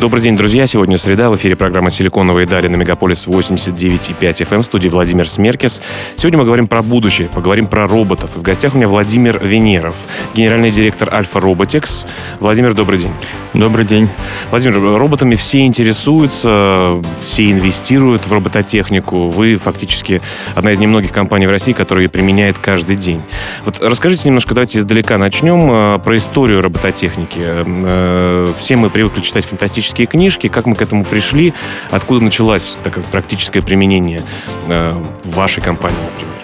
Добрый 0.00 0.22
день, 0.22 0.36
друзья. 0.36 0.66
Сегодня 0.66 0.98
среда. 0.98 1.30
В 1.30 1.36
эфире 1.36 1.54
программа 1.54 1.88
«Силиконовые 1.88 2.48
дали» 2.48 2.66
на 2.66 2.74
Мегаполис 2.74 3.26
89,5 3.26 4.18
FM 4.18 4.62
в 4.62 4.66
студии 4.66 4.88
Владимир 4.88 5.28
Смеркис. 5.28 5.80
Сегодня 6.16 6.38
мы 6.38 6.44
говорим 6.44 6.66
про 6.66 6.82
будущее, 6.82 7.28
поговорим 7.28 7.68
про 7.68 7.86
роботов. 7.86 8.32
И 8.34 8.38
в 8.38 8.42
гостях 8.42 8.74
у 8.74 8.76
меня 8.76 8.88
Владимир 8.88 9.42
Венеров, 9.42 9.96
генеральный 10.34 10.72
директор 10.72 11.14
Альфа 11.14 11.38
Роботекс. 11.38 12.06
Владимир, 12.40 12.74
добрый 12.74 12.98
день. 12.98 13.12
Добрый 13.54 13.86
день. 13.86 14.08
Владимир, 14.50 14.80
роботами 14.98 15.36
все 15.36 15.64
интересуются, 15.64 17.00
все 17.22 17.52
инвестируют 17.52 18.26
в 18.26 18.32
робототехнику. 18.32 19.28
Вы 19.28 19.54
фактически 19.56 20.20
одна 20.56 20.72
из 20.72 20.80
немногих 20.80 21.12
компаний 21.12 21.46
в 21.46 21.50
России, 21.50 21.72
которая 21.72 22.06
ее 22.06 22.08
применяет 22.10 22.58
каждый 22.58 22.96
день. 22.96 23.22
Вот 23.64 23.78
расскажите 23.80 24.26
немножко, 24.26 24.54
давайте 24.54 24.80
издалека 24.80 25.18
начнем, 25.18 25.70
э, 25.70 25.98
про 26.00 26.16
историю 26.16 26.62
робототехники. 26.62 27.38
Э, 27.40 28.52
все 28.58 28.74
мы 28.74 28.90
привыкли 28.90 29.20
читать 29.20 29.44
фантастические 29.44 29.93
практические 29.94 30.06
книжки, 30.06 30.48
как 30.48 30.66
мы 30.66 30.74
к 30.74 30.82
этому 30.82 31.04
пришли, 31.04 31.52
откуда 31.90 32.24
началось 32.24 32.76
такое 32.82 33.04
практическое 33.04 33.62
применение 33.62 34.22
э, 34.68 34.92
в 35.22 35.34
вашей 35.34 35.62
компании, 35.62 35.96
например? 36.12 36.34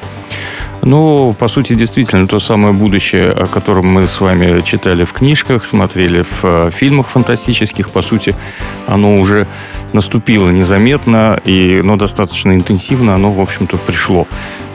Ну, 0.83 1.35
по 1.39 1.49
сути, 1.49 1.75
действительно, 1.75 2.27
то 2.27 2.41
самое 2.41 2.73
будущее, 2.73 3.33
о 3.33 3.47
котором 3.47 3.87
мы 3.87 4.07
с 4.07 4.21
вами 4.21 4.61
читали 4.63 5.05
в 5.05 5.13
книжках, 5.13 5.65
смотрели 5.65 6.23
в 6.23 6.45
э, 6.45 6.71
фильмах 6.71 7.09
фантастических, 7.09 7.91
по 7.91 8.03
сути, 8.03 8.35
оно 8.87 9.17
уже 9.17 9.47
наступило 9.93 10.51
незаметно, 10.51 11.41
и, 11.45 11.81
но 11.83 11.97
достаточно 11.97 12.55
интенсивно 12.55 13.15
оно, 13.15 13.33
в 13.33 13.41
общем-то, 13.41 13.77
пришло 13.79 14.27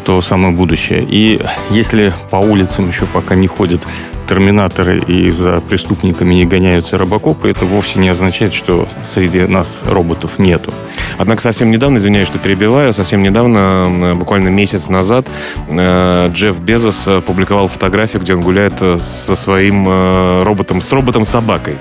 то 0.05 0.21
самое 0.21 0.53
будущее. 0.53 1.05
И 1.07 1.41
если 1.71 2.13
по 2.29 2.37
улицам 2.37 2.87
еще 2.87 3.05
пока 3.05 3.35
не 3.35 3.47
ходят 3.47 3.81
терминаторы 4.27 4.99
и 4.99 5.31
за 5.31 5.61
преступниками 5.61 6.35
не 6.35 6.45
гоняются 6.45 6.97
робокопы, 6.97 7.49
это 7.49 7.65
вовсе 7.65 7.99
не 7.99 8.09
означает, 8.09 8.53
что 8.53 8.87
среди 9.03 9.41
нас 9.41 9.81
роботов 9.85 10.39
нету. 10.39 10.73
Однако 11.17 11.41
совсем 11.41 11.71
недавно, 11.71 11.97
извиняюсь, 11.97 12.27
что 12.27 12.39
перебиваю, 12.39 12.93
совсем 12.93 13.21
недавно, 13.21 14.15
буквально 14.15 14.49
месяц 14.49 14.89
назад, 14.89 15.27
э, 15.67 16.29
Джефф 16.33 16.59
Безос 16.59 17.07
публиковал 17.25 17.67
фотографию, 17.67 18.21
где 18.21 18.35
он 18.35 18.41
гуляет 18.41 18.75
э, 18.81 18.97
со 18.97 19.35
своим 19.35 19.85
э, 19.87 20.43
роботом, 20.43 20.81
с 20.81 20.91
роботом-собакой. 20.91 21.77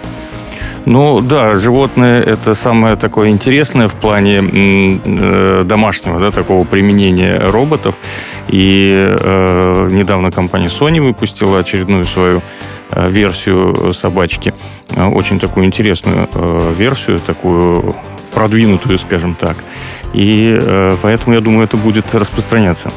Ну 0.86 1.22
да, 1.22 1.54
животное 1.54 2.20
это 2.22 2.54
самое 2.54 2.96
такое 2.96 3.30
интересное 3.30 3.88
в 3.88 3.94
плане 3.94 4.42
э, 5.02 5.64
домашнего, 5.64 6.20
да, 6.20 6.30
такого 6.30 6.64
применения 6.64 7.38
роботов. 7.38 7.94
И 8.48 8.92
э, 8.94 9.88
недавно 9.90 10.30
компания 10.30 10.68
Sony 10.68 11.00
выпустила 11.00 11.60
очередную 11.60 12.04
свою 12.04 12.42
э, 12.90 13.10
версию 13.10 13.94
собачки. 13.94 14.52
Э, 14.90 15.06
очень 15.06 15.38
такую 15.38 15.64
интересную 15.64 16.28
э, 16.34 16.74
версию, 16.76 17.18
такую 17.18 17.96
продвинутую, 18.34 18.98
скажем 18.98 19.36
так. 19.36 19.56
И 20.12 20.54
э, 20.60 20.98
поэтому, 21.00 21.34
я 21.34 21.40
думаю, 21.40 21.64
это 21.64 21.78
будет 21.78 22.14
распространяться. 22.14 22.90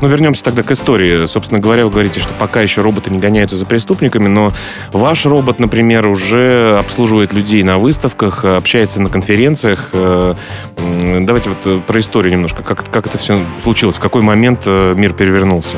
Ну, 0.00 0.08
вернемся 0.08 0.44
тогда 0.44 0.62
к 0.62 0.70
истории. 0.70 1.26
Собственно 1.26 1.60
говоря, 1.60 1.84
вы 1.84 1.90
говорите, 1.90 2.20
что 2.20 2.30
пока 2.38 2.60
еще 2.62 2.80
роботы 2.80 3.10
не 3.10 3.18
гоняются 3.18 3.56
за 3.56 3.66
преступниками, 3.66 4.28
но 4.28 4.52
ваш 4.92 5.26
робот, 5.26 5.58
например, 5.58 6.06
уже 6.06 6.76
обслуживает 6.78 7.32
людей 7.32 7.62
на 7.62 7.78
выставках, 7.78 8.44
общается 8.44 9.00
на 9.00 9.08
конференциях. 9.08 9.90
Э, 9.92 10.34
давайте 10.76 11.50
вот 11.50 11.58
э, 11.64 11.80
про 11.86 12.00
историю 12.00 12.32
немножко. 12.32 12.62
Как, 12.62 12.88
как 12.90 13.06
это 13.06 13.18
все 13.18 13.44
случилось? 13.62 13.96
В 13.96 14.00
какой 14.00 14.22
момент 14.22 14.62
э, 14.66 14.94
мир 14.96 15.12
перевернулся? 15.12 15.76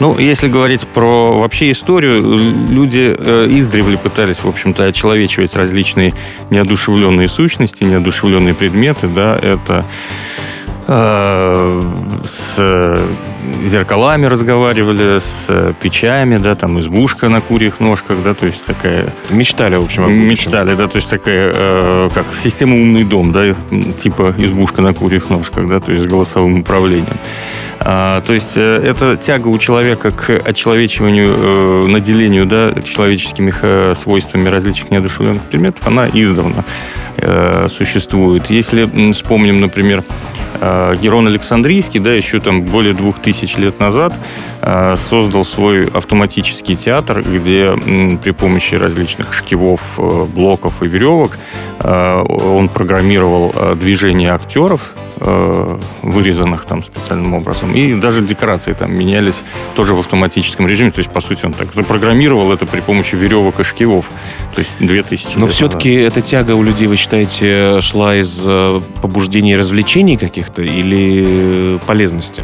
Ну, 0.00 0.18
если 0.18 0.48
говорить 0.48 0.88
про 0.88 1.38
вообще 1.38 1.70
историю, 1.70 2.20
люди 2.68 3.14
э, 3.16 3.46
издревле 3.50 3.96
пытались, 3.96 4.38
в 4.42 4.48
общем-то, 4.48 4.86
очеловечивать 4.86 5.54
различные 5.54 6.12
неодушевленные 6.50 7.28
сущности, 7.28 7.84
неодушевленные 7.84 8.54
предметы, 8.54 9.06
да, 9.06 9.38
это 9.40 9.86
с 10.86 12.58
зеркалами 13.66 14.26
разговаривали, 14.26 15.20
с 15.20 15.74
печами, 15.80 16.38
да, 16.38 16.54
там 16.54 16.78
избушка 16.80 17.28
на 17.28 17.40
курьих 17.40 17.80
ножках, 17.80 18.18
да, 18.24 18.34
то 18.34 18.46
есть 18.46 18.64
такая... 18.64 19.12
Мечтали, 19.30 19.76
в 19.76 19.84
общем, 19.84 20.10
Мечтали, 20.10 20.74
да, 20.74 20.88
то 20.88 20.96
есть 20.96 21.08
такая, 21.08 21.52
э, 21.54 22.10
как 22.14 22.26
система 22.42 22.74
умный 22.74 23.04
дом, 23.04 23.32
да, 23.32 23.54
типа 24.02 24.34
избушка 24.38 24.82
на 24.82 24.94
курьих 24.94 25.30
ножках, 25.30 25.68
да, 25.68 25.80
то 25.80 25.92
есть 25.92 26.04
с 26.04 26.06
голосовым 26.06 26.60
управлением. 26.60 27.18
А, 27.84 28.20
то 28.20 28.32
есть 28.32 28.56
э, 28.56 28.82
это 28.84 29.16
тяга 29.16 29.48
у 29.48 29.58
человека 29.58 30.12
к 30.12 30.30
очеловечиванию, 30.30 31.34
э, 31.36 31.86
наделению 31.88 32.46
да, 32.46 32.72
человеческими 32.82 33.52
э, 33.60 33.94
свойствами 33.96 34.48
различных 34.48 34.90
неодушевленных 34.90 35.42
предметов, 35.42 35.86
она 35.86 36.08
издавна 36.08 36.64
существует. 37.68 38.48
Если 38.48 39.12
вспомним, 39.12 39.60
например, 39.60 40.02
Герон 40.60 41.26
Александрийский, 41.26 42.00
да, 42.00 42.14
еще 42.14 42.40
там 42.40 42.62
более 42.62 42.94
двух 42.94 43.20
тысяч 43.20 43.58
лет 43.58 43.78
назад 43.78 44.14
создал 45.10 45.44
свой 45.44 45.88
автоматический 45.88 46.74
театр, 46.74 47.22
где 47.22 47.74
при 48.22 48.30
помощи 48.30 48.76
различных 48.76 49.34
шкивов, 49.34 50.00
блоков 50.34 50.82
и 50.82 50.88
веревок 50.88 51.32
он 51.84 52.70
программировал 52.70 53.54
движение 53.76 54.30
актеров, 54.30 54.94
Э, 55.24 55.78
вырезанных 56.02 56.64
там 56.64 56.82
специальным 56.82 57.34
образом. 57.34 57.74
И 57.74 57.94
даже 57.94 58.22
декорации 58.22 58.72
там 58.72 58.92
менялись 58.92 59.36
тоже 59.76 59.94
в 59.94 60.00
автоматическом 60.00 60.66
режиме. 60.66 60.90
То 60.90 60.98
есть, 60.98 61.12
по 61.12 61.20
сути, 61.20 61.46
он 61.46 61.52
так 61.52 61.72
запрограммировал 61.72 62.52
это 62.52 62.66
при 62.66 62.80
помощи 62.80 63.14
веревок 63.14 63.60
и 63.60 63.62
шкивов. 63.62 64.10
То 64.52 64.58
есть, 64.60 64.70
2000 64.80 65.38
Но 65.38 65.46
все-таки 65.46 65.92
эта 65.92 66.22
тяга 66.22 66.52
у 66.56 66.64
людей, 66.64 66.88
вы 66.88 66.96
считаете, 66.96 67.80
шла 67.80 68.16
из 68.16 68.42
э, 68.44 68.80
побуждений 69.00 69.56
развлечений 69.56 70.16
каких-то 70.16 70.62
или 70.62 71.78
полезности? 71.86 72.42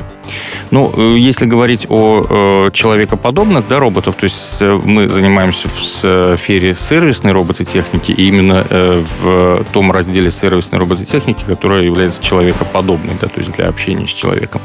Ну, 0.71 0.93
э, 0.97 1.19
если 1.19 1.47
говорить 1.47 1.87
о 1.89 2.71
человекоподобных 2.71 3.67
да, 3.67 3.81
роботов, 3.81 4.15
то 4.17 4.25
есть 4.25 4.61
мы 4.61 5.09
занимаемся 5.09 5.69
в 5.69 6.37
сфере 6.39 6.77
сервисной 6.77 7.33
робототехники, 7.33 8.13
и 8.13 8.29
именно 8.29 8.65
в 8.71 9.65
том 9.73 9.91
разделе 9.91 10.31
сервисной 10.31 10.81
робототехники, 10.81 11.43
которая 11.45 11.83
является 11.83 12.23
человекоподобной 12.23 12.68
подобный, 12.69 13.15
да, 13.21 13.29
то 13.29 13.41
есть 13.41 13.53
для 13.53 13.69
общения 13.69 14.07
с 14.07 14.11
человеком, 14.11 14.61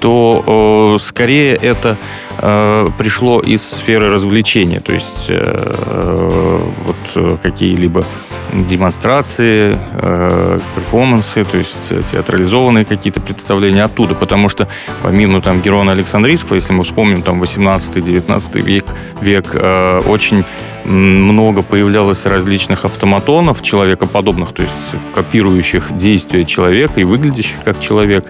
то 0.00 0.96
э, 0.96 1.04
скорее 1.04 1.54
это 1.54 1.96
э, 2.38 2.88
пришло 2.98 3.40
из 3.40 3.62
сферы 3.62 4.10
развлечения, 4.10 4.80
то 4.80 4.92
есть 4.92 5.26
э, 5.28 6.60
вот 6.84 6.96
э, 7.14 7.36
какие-либо 7.42 8.04
демонстрации, 8.52 9.78
э, 9.92 10.60
перформансы, 10.74 11.44
то 11.44 11.56
есть 11.56 12.10
театрализованные 12.10 12.84
какие-то 12.84 13.20
представления 13.20 13.84
оттуда, 13.84 14.14
потому 14.16 14.48
что 14.48 14.68
помимо 15.02 15.40
там 15.40 15.60
Герона 15.62 15.92
Александрийского, 15.92 16.56
если 16.56 16.72
мы 16.72 16.82
вспомним 16.82 17.22
там 17.22 17.40
18-19 17.40 18.60
век, 18.60 18.84
век 19.20 19.46
э, 19.54 20.00
очень 20.06 20.44
много 20.84 21.62
появлялось 21.62 22.26
различных 22.26 22.84
автоматонов, 22.84 23.62
человекоподобных, 23.62 24.52
то 24.52 24.62
есть 24.62 24.74
копирующих 25.14 25.96
действия 25.96 26.44
человека 26.44 27.00
и 27.00 27.04
выглядящих 27.04 27.56
как 27.64 27.80
человек, 27.80 28.24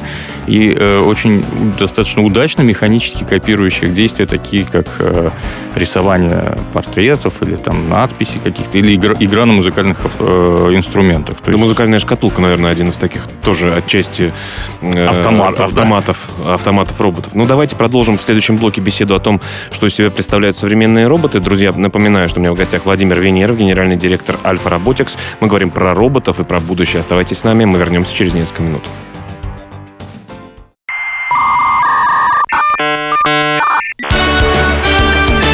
и 0.46 0.74
э, 0.76 0.98
очень 1.00 1.44
достаточно 1.78 2.22
удачно 2.22 2.62
механически 2.62 3.24
копирующих 3.24 3.94
действия, 3.94 4.26
такие 4.26 4.64
как 4.64 4.86
э, 4.98 5.30
рисование 5.74 6.58
портретов 6.72 7.42
или 7.42 7.56
там 7.56 7.88
надписи 7.88 8.38
каких-то, 8.42 8.78
или 8.78 8.94
игра, 8.94 9.14
игра 9.18 9.46
на 9.46 9.52
музыкальных 9.52 9.98
э, 10.18 10.70
инструментах. 10.74 11.36
То 11.36 11.46
да, 11.46 11.52
есть... 11.52 11.60
музыкальная 11.60 11.98
шкатулка, 11.98 12.40
наверное, 12.40 12.70
один 12.70 12.88
из 12.88 12.96
таких 12.96 13.22
тоже 13.42 13.74
отчасти 13.74 14.32
э, 14.80 15.06
автоматов, 15.06 15.66
автоматов, 15.66 16.30
да. 16.44 16.54
автоматов 16.54 17.00
роботов. 17.00 17.34
Ну, 17.34 17.46
давайте 17.46 17.76
продолжим 17.76 18.18
в 18.18 18.22
следующем 18.22 18.56
блоке 18.56 18.80
беседу 18.80 19.14
о 19.14 19.18
том, 19.18 19.40
что 19.70 19.86
из 19.86 19.94
себя 19.94 20.10
представляют 20.10 20.56
современные 20.56 21.06
роботы. 21.06 21.40
Друзья, 21.40 21.72
напоминаю, 21.72 22.28
что 22.28 22.40
меня 22.42 22.52
в 22.52 22.56
гостях 22.56 22.84
Владимир 22.84 23.20
Венеров, 23.20 23.56
генеральный 23.56 23.96
директор 23.96 24.36
Альфа 24.44 24.68
Robotics. 24.68 25.16
Мы 25.40 25.46
говорим 25.46 25.70
про 25.70 25.94
роботов 25.94 26.40
и 26.40 26.44
про 26.44 26.58
будущее. 26.58 27.00
Оставайтесь 27.00 27.38
с 27.38 27.44
нами, 27.44 27.64
мы 27.64 27.78
вернемся 27.78 28.12
через 28.12 28.34
несколько 28.34 28.62
минут. 28.62 28.82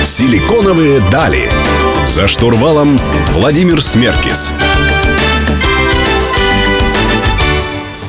Силиконовые 0.04 1.00
дали. 1.12 1.50
За 2.08 2.26
штурвалом 2.26 2.98
Владимир 3.34 3.82
Смеркис. 3.82 4.52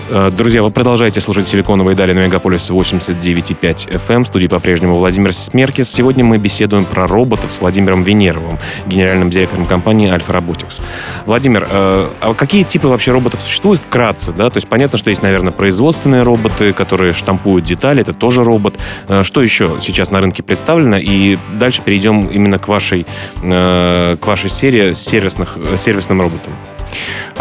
Друзья, 0.09 0.63
вы 0.63 0.71
продолжаете 0.71 1.21
слушать 1.21 1.47
«Силиконовые 1.47 1.95
дали» 1.95 2.13
на 2.13 2.21
Мегаполис 2.21 2.71
89,5 2.71 3.89
FM. 3.91 4.23
В 4.23 4.27
студии 4.27 4.47
по-прежнему 4.47 4.97
Владимир 4.97 5.33
Смеркис. 5.33 5.91
Сегодня 5.91 6.23
мы 6.23 6.37
беседуем 6.37 6.85
про 6.85 7.05
роботов 7.05 7.51
с 7.51 7.61
Владимиром 7.61 8.01
Венеровым, 8.01 8.57
генеральным 8.87 9.29
директором 9.29 9.67
компании 9.67 10.11
Alpha 10.11 10.35
Robotics. 10.35 10.81
Владимир, 11.27 11.67
э, 11.69 12.09
а 12.21 12.33
какие 12.33 12.63
типы 12.63 12.87
вообще 12.87 13.11
роботов 13.11 13.39
существуют 13.39 13.81
вкратце? 13.81 14.31
Да? 14.31 14.49
То 14.49 14.57
есть 14.57 14.67
понятно, 14.67 14.97
что 14.97 15.11
есть, 15.11 15.21
наверное, 15.21 15.51
производственные 15.51 16.23
роботы, 16.23 16.73
которые 16.73 17.13
штампуют 17.13 17.65
детали, 17.65 18.01
это 18.01 18.13
тоже 18.13 18.43
робот. 18.43 18.79
Э, 19.07 19.21
что 19.21 19.43
еще 19.43 19.77
сейчас 19.79 20.09
на 20.09 20.21
рынке 20.21 20.41
представлено? 20.41 20.97
И 20.97 21.37
дальше 21.59 21.83
перейдем 21.83 22.21
именно 22.21 22.57
к 22.57 22.67
вашей, 22.67 23.05
к 23.41 24.19
вашей 24.25 24.49
сфере 24.49 24.95
сервисных, 24.95 25.57
сервисным 25.77 26.21
роботам. 26.21 26.53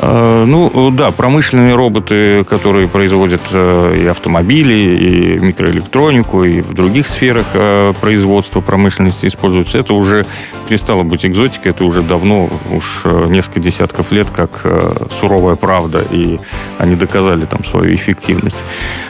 Э, 0.00 0.44
ну, 0.46 0.90
да, 0.90 1.10
промышленные 1.10 1.74
роботы, 1.74 2.44
которые 2.44 2.88
производят 2.88 3.42
э, 3.52 3.94
и 3.98 4.06
автомобили, 4.06 4.74
и 4.74 5.38
микроэлектронику, 5.38 6.44
и 6.44 6.60
в 6.60 6.72
других 6.74 7.06
сферах 7.06 7.46
э, 7.54 7.92
производства 8.00 8.60
промышленности 8.60 9.26
используются, 9.26 9.78
это 9.78 9.94
уже 9.94 10.24
перестало 10.68 11.02
быть 11.02 11.26
экзотикой, 11.26 11.72
это 11.72 11.84
уже 11.84 12.02
давно, 12.02 12.50
уж 12.70 13.04
несколько 13.26 13.60
десятков 13.60 14.12
лет, 14.12 14.28
как 14.30 14.66
суровая 15.18 15.56
правда, 15.56 16.02
и 16.10 16.38
они 16.78 16.94
доказали 16.94 17.44
там 17.46 17.64
свою 17.64 17.94
эффективность. 17.94 18.58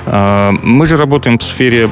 Мы 0.06 0.86
же 0.86 0.96
работаем 0.96 1.38
в 1.38 1.42
сфере 1.42 1.90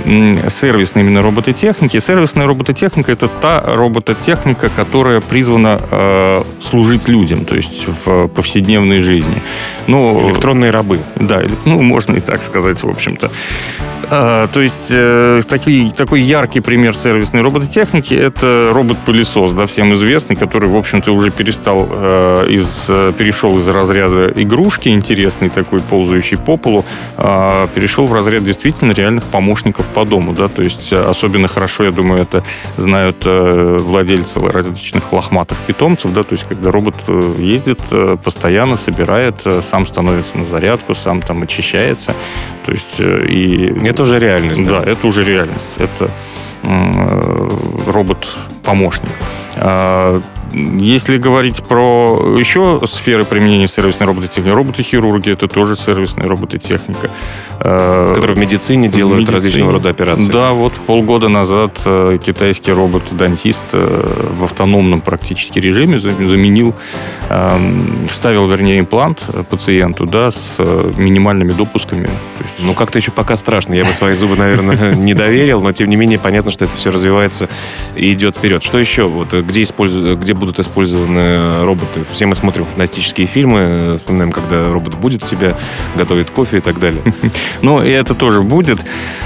сервисной 0.48 1.02
именно 1.02 1.20
робототехники. 1.20 1.98
Сервисная 2.00 2.46
робототехника– 2.46 3.12
это 3.12 3.28
та 3.28 3.60
робототехника, 3.60 4.68
которая 4.68 5.20
призвана 5.20 6.44
служить 6.60 7.08
людям, 7.08 7.44
то 7.44 7.56
есть 7.56 7.86
в 8.04 8.28
повседневной 8.36 9.00
жизни. 9.00 9.42
Ну, 9.86 10.28
Электронные 10.28 10.70
рабы. 10.70 11.00
Да, 11.16 11.42
ну, 11.64 11.82
можно 11.82 12.16
и 12.16 12.20
так 12.20 12.42
сказать, 12.42 12.82
в 12.82 12.88
общем-то. 12.88 13.30
А, 14.08 14.46
то 14.46 14.60
есть 14.60 14.88
э, 14.90 15.40
такой, 15.48 15.90
такой 15.96 16.20
яркий 16.20 16.60
пример 16.60 16.94
сервисной 16.94 17.42
робототехники– 17.42 18.14
это 18.14 18.70
робот-пылесос, 18.72 19.52
да, 19.52 19.66
всем 19.66 19.94
известный, 19.94 20.36
который, 20.36 20.68
в 20.68 20.76
общем-то, 20.76 21.10
уже 21.12 21.30
перестал 21.30 21.88
э, 21.90 22.46
из, 22.50 22.84
перешел 23.16 23.58
из 23.58 23.66
разряда 23.66 24.32
игрушки 24.36 24.90
интересный 24.90 25.50
такой, 25.50 25.80
ползающий 25.80 26.36
по 26.36 26.56
полу, 26.56 26.84
э, 27.16 27.68
перешел 27.74 28.06
в 28.06 28.12
разряд 28.12 28.44
действительно 28.44 28.92
реальных 28.92 29.24
помощников 29.24 29.86
по 29.86 30.04
дому, 30.04 30.32
да, 30.32 30.48
то 30.48 30.62
есть 30.62 30.92
э, 30.92 30.96
особенно 30.96 31.48
хорошо, 31.48 31.84
я 31.84 31.90
думаю, 31.90 32.22
это 32.22 32.44
знают 32.76 33.16
э, 33.24 33.76
владельцы 33.80 34.40
различных 34.40 35.12
лохматых 35.12 35.58
питомцев, 35.66 36.12
да, 36.12 36.22
то 36.22 36.34
есть 36.34 36.46
когда 36.46 36.70
робот 36.70 36.94
э, 37.08 37.34
ездит 37.38 37.80
э, 37.90 38.16
постоянно, 38.26 38.76
собирает, 38.76 39.46
э, 39.46 39.62
сам 39.62 39.86
становится 39.86 40.36
на 40.36 40.44
зарядку, 40.44 40.96
сам 40.96 41.22
там 41.22 41.42
очищается, 41.42 42.12
то 42.64 42.72
есть 42.72 42.98
и 42.98 43.72
это 43.84 44.02
уже 44.02 44.18
реальность. 44.18 44.64
Да, 44.64 44.80
да 44.80 44.90
это 44.90 45.06
уже 45.06 45.24
реальность. 45.24 45.76
Это 45.78 46.10
э, 46.64 47.48
робот-помощник. 47.86 49.12
Если 50.56 51.18
говорить 51.18 51.62
про 51.62 52.34
еще 52.38 52.80
сферы 52.86 53.24
применения 53.24 53.66
сервисной 53.66 54.06
робототехники, 54.06 54.48
роботы-хирурги 54.48 55.30
это 55.32 55.48
тоже 55.48 55.76
сервисная 55.76 56.26
робототехника. 56.26 57.10
Э, 57.60 58.12
Которые 58.14 58.36
в 58.36 58.38
медицине 58.38 58.88
делают 58.88 59.16
в 59.16 59.32
медицине. 59.32 59.36
различного 59.36 59.72
рода 59.72 59.90
операции. 59.90 60.30
Да, 60.30 60.52
вот 60.52 60.72
полгода 60.74 61.28
назад 61.28 61.80
э, 61.84 62.18
китайский 62.24 62.72
робот-дантист 62.72 63.64
э, 63.72 64.30
в 64.38 64.44
автономном 64.44 65.00
практически 65.02 65.58
режиме 65.58 66.00
заменил, 66.00 66.74
эм, 67.28 68.08
вставил, 68.10 68.48
вернее, 68.48 68.80
имплант 68.80 69.24
пациенту, 69.50 70.06
да, 70.06 70.30
с 70.30 70.56
минимальными 70.96 71.52
допусками. 71.52 72.08
Ну, 72.60 72.72
как-то 72.72 72.98
еще 72.98 73.10
пока 73.10 73.36
страшно. 73.36 73.74
Я 73.74 73.84
бы 73.84 73.92
свои 73.92 74.14
зубы, 74.14 74.36
наверное, 74.36 74.94
не 74.94 75.12
доверил, 75.12 75.60
но 75.60 75.72
тем 75.72 75.90
не 75.90 75.96
менее 75.96 76.18
понятно, 76.18 76.50
что 76.50 76.64
это 76.64 76.76
все 76.76 76.90
развивается 76.90 77.48
и 77.94 78.12
идет 78.12 78.36
вперед. 78.36 78.62
Что 78.62 78.78
еще? 78.78 79.04
Вот 79.04 79.34
где, 79.34 79.62
используют, 79.62 80.20
где 80.20 80.34
будут 80.34 80.45
использованы 80.58 81.64
роботы? 81.64 82.04
Все 82.12 82.26
мы 82.26 82.34
смотрим 82.34 82.64
фантастические 82.64 83.26
фильмы, 83.26 83.96
вспоминаем, 83.96 84.32
когда 84.32 84.72
робот 84.72 84.94
будет 84.94 85.24
тебя, 85.24 85.56
готовит 85.94 86.30
кофе 86.30 86.58
и 86.58 86.60
так 86.60 86.78
далее. 86.78 87.02
Ну, 87.62 87.82
и 87.82 87.90
это 87.90 88.14
тоже 88.14 88.42
будет. 88.42 88.78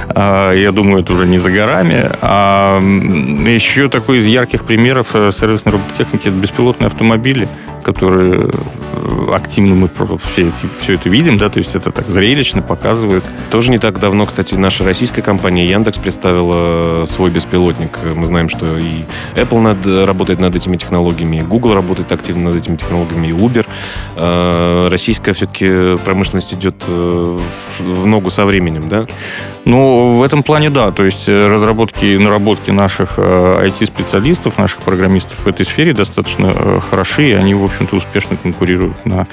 А, 0.08 0.52
я 0.52 0.72
думаю, 0.72 1.02
это 1.02 1.12
уже 1.12 1.26
не 1.26 1.38
за 1.38 1.50
горами. 1.50 2.11
А 2.20 2.81
еще 2.81 3.88
такой 3.88 4.19
из 4.19 4.26
ярких 4.26 4.64
примеров 4.64 5.08
э, 5.14 5.31
сервисной 5.32 5.75
робототехники– 5.75 6.28
это 6.28 6.37
беспилотные 6.37 6.87
автомобили 6.87 7.49
которые 7.82 8.50
э, 8.50 9.34
активно 9.34 9.74
мы 9.74 9.88
все, 10.18 10.48
эти, 10.48 10.68
все 10.82 10.94
это 10.94 11.08
видим, 11.08 11.36
да, 11.36 11.48
то 11.48 11.58
есть 11.58 11.74
это 11.74 11.90
так 11.90 12.06
зрелищно 12.06 12.62
показывает. 12.62 13.24
Тоже 13.50 13.70
не 13.70 13.78
так 13.78 13.98
давно, 13.98 14.26
кстати, 14.26 14.54
наша 14.54 14.84
российская 14.84 15.22
компания 15.22 15.68
Яндекс 15.68 15.98
представила 15.98 17.04
свой 17.06 17.30
беспилотник. 17.30 17.98
Мы 18.14 18.26
знаем, 18.26 18.48
что 18.48 18.66
и 18.78 19.04
Apple 19.34 19.60
над, 19.60 20.06
работает 20.06 20.40
над 20.40 20.54
этими 20.54 20.76
технологиями, 20.76 21.36
и 21.36 21.42
Google 21.42 21.74
работает 21.74 22.12
активно 22.12 22.50
над 22.50 22.56
этими 22.56 22.76
технологиями, 22.76 23.28
и 23.28 23.32
Uber. 23.32 23.66
А, 24.16 24.88
российская 24.88 25.32
все-таки 25.32 25.96
промышленность 26.04 26.52
идет 26.54 26.74
э, 26.86 27.38
в 27.78 28.06
ногу 28.06 28.30
со 28.30 28.44
временем, 28.44 28.88
да? 28.88 29.06
Ну, 29.64 30.14
в 30.14 30.22
этом 30.22 30.42
плане 30.42 30.70
да. 30.70 30.90
То 30.90 31.04
есть 31.04 31.28
э, 31.28 31.46
разработки 31.46 32.04
и 32.04 32.18
наработки 32.18 32.70
наших 32.70 33.18
IT-специалистов, 33.18 34.58
наших 34.58 34.80
программистов 34.80 35.38
в 35.38 35.46
этой 35.46 35.64
сфере 35.64 35.92
достаточно 35.92 36.80
хороши, 36.80 37.30
и 37.30 37.32
они, 37.32 37.54
в 37.54 37.64
общем-то, 37.70 37.96
успешно 37.96 38.37
конкурируют 38.37 39.05
на 39.06 39.26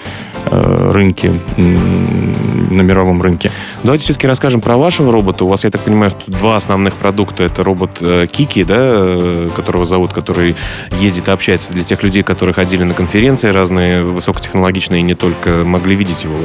э, 0.46 0.92
рынке, 0.92 1.32
на 1.58 2.82
мировом 2.82 3.22
рынке. 3.22 3.52
Давайте 3.84 4.04
все-таки 4.04 4.28
расскажем 4.28 4.62
про 4.62 4.78
вашего 4.78 5.12
робота. 5.12 5.46
У 5.46 5.48
вас, 5.48 5.64
я 5.64 5.72
так 5.72 5.82
понимаю, 5.82 6.12
два 6.28 6.56
основных 6.56 6.96
продукта. 6.96 7.44
Это 7.44 7.64
робот 7.64 7.98
э, 8.02 8.28
Кики, 8.32 8.64
да, 8.64 8.76
э, 8.78 9.50
которого 9.56 9.86
зовут, 9.86 10.14
который 10.14 10.56
ездит 11.00 11.28
и 11.28 11.32
общается 11.32 11.72
для 11.74 11.84
тех 11.84 12.04
людей, 12.04 12.24
которые 12.24 12.54
ходили 12.54 12.84
на 12.84 12.94
конференции 12.94 13.50
разные, 13.50 14.04
высокотехнологичные, 14.04 15.02
не 15.02 15.16
только 15.16 15.64
могли 15.66 15.96
видеть 15.96 16.24
его. 16.24 16.36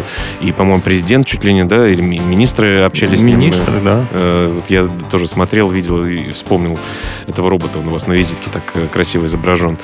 И, 0.40 0.52
по-моему, 0.52 0.82
президент 0.82 1.26
чуть 1.26 1.44
ли 1.44 1.52
не, 1.52 1.64
да, 1.64 1.86
или 1.86 2.00
министры 2.00 2.82
общались 2.82 3.20
с 3.20 3.22
ним. 3.22 3.40
Министры, 3.40 3.74
да. 3.84 4.04
Вот 4.48 4.70
я 4.70 4.88
тоже 5.10 5.26
смотрел, 5.26 5.68
видел 5.68 6.04
и 6.04 6.30
вспомнил 6.30 6.78
этого 7.26 7.50
робота. 7.50 7.78
Он 7.78 7.88
у 7.88 7.90
вас 7.90 8.06
на 8.06 8.12
визитке 8.12 8.50
так 8.50 8.62
красиво 8.92 9.26
изображен. 9.26 9.78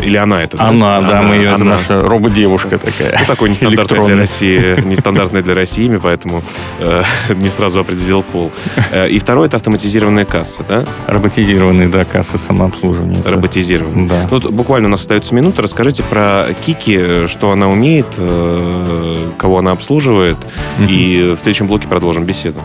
Или 0.00 0.16
она 0.16 0.42
это, 0.42 0.56
да? 0.56 0.68
Она, 0.68 1.00
да, 1.02 1.22
мы 1.22 1.35
ее, 1.36 1.50
она, 1.50 1.64
наша 1.64 2.02
робот-девушка 2.02 2.78
такая. 2.78 3.18
Ну, 3.20 3.26
такой 3.26 3.50
нестандартный 3.50 4.06
для 4.06 4.16
России, 4.16 4.80
нестандартный 4.84 5.42
для 5.42 5.54
России 5.54 5.86
имя, 5.86 6.00
поэтому 6.00 6.42
э, 6.80 7.02
не 7.34 7.48
сразу 7.48 7.80
определил 7.80 8.22
пол. 8.22 8.52
Э, 8.90 9.08
и 9.08 9.18
второе 9.18 9.48
это 9.48 9.56
автоматизированная 9.56 10.24
касса, 10.24 10.64
да? 10.68 10.84
Роботизированные, 11.06 11.88
да, 11.88 12.04
кассы 12.04 12.38
самообслуживания. 12.38 13.20
Роботизированные. 13.24 14.08
Да. 14.08 14.28
Ну, 14.30 14.40
буквально 14.50 14.88
у 14.88 14.90
нас 14.90 15.00
остается 15.00 15.34
минута. 15.34 15.62
Расскажите 15.62 16.02
про 16.02 16.48
Кики, 16.64 17.26
что 17.26 17.50
она 17.52 17.68
умеет, 17.68 18.06
э, 18.16 19.30
кого 19.38 19.58
она 19.58 19.72
обслуживает, 19.72 20.36
mm-hmm. 20.78 20.86
и 20.88 21.34
в 21.34 21.38
следующем 21.38 21.66
блоке 21.66 21.88
продолжим 21.88 22.24
беседу. 22.24 22.60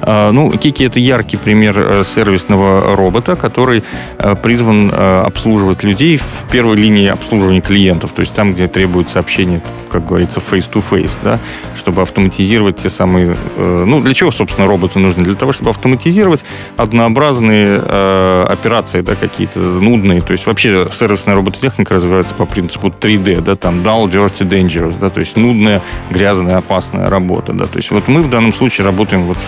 А, 0.00 0.30
ну, 0.32 0.50
Кики 0.52 0.84
это 0.84 1.00
яркий 1.00 1.36
пример 1.36 1.78
э, 1.78 2.04
сервисного 2.04 2.96
робота, 2.96 3.36
который 3.36 3.82
э, 4.18 4.34
призван 4.36 4.92
обслуживать 4.94 5.82
людей 5.82 6.16
в 6.18 6.50
первой 6.50 6.76
линии 6.76 7.08
обслуживания 7.08 7.60
клиентов, 7.60 8.03
то 8.12 8.20
есть 8.20 8.34
там, 8.34 8.54
где 8.54 8.68
требуется 8.68 9.18
общение, 9.18 9.60
как 9.90 10.06
говорится, 10.06 10.40
face-to-face, 10.40 11.18
да, 11.22 11.40
чтобы 11.76 12.02
автоматизировать 12.02 12.76
те 12.76 12.90
самые... 12.90 13.36
Э, 13.56 13.84
ну, 13.86 14.00
для 14.00 14.14
чего, 14.14 14.30
собственно, 14.30 14.66
роботы 14.66 14.98
нужны? 14.98 15.24
Для 15.24 15.34
того, 15.34 15.52
чтобы 15.52 15.70
автоматизировать 15.70 16.44
однообразные 16.76 17.80
э, 17.82 18.46
операции, 18.48 19.00
да, 19.00 19.14
какие-то 19.14 19.58
нудные. 19.60 20.20
То 20.20 20.32
есть 20.32 20.46
вообще 20.46 20.86
сервисная 20.98 21.34
робототехника 21.34 21.94
развивается 21.94 22.34
по 22.34 22.46
принципу 22.46 22.88
3D, 22.88 23.40
да, 23.40 23.56
там 23.56 23.82
dull, 23.82 24.10
dirty, 24.10 24.48
dangerous, 24.48 24.98
да, 24.98 25.10
то 25.10 25.20
есть 25.20 25.36
нудная, 25.36 25.82
грязная, 26.10 26.58
опасная 26.58 27.08
работа, 27.08 27.52
да. 27.52 27.66
То 27.66 27.78
есть 27.78 27.90
вот 27.90 28.08
мы 28.08 28.22
в 28.22 28.28
данном 28.28 28.52
случае 28.52 28.84
работаем 28.84 29.24
вот 29.24 29.38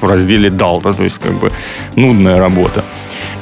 в 0.00 0.08
разделе 0.08 0.48
dull, 0.48 0.82
да, 0.82 0.92
то 0.92 1.04
есть 1.04 1.18
как 1.18 1.38
бы 1.38 1.50
нудная 1.96 2.38
работа. 2.38 2.84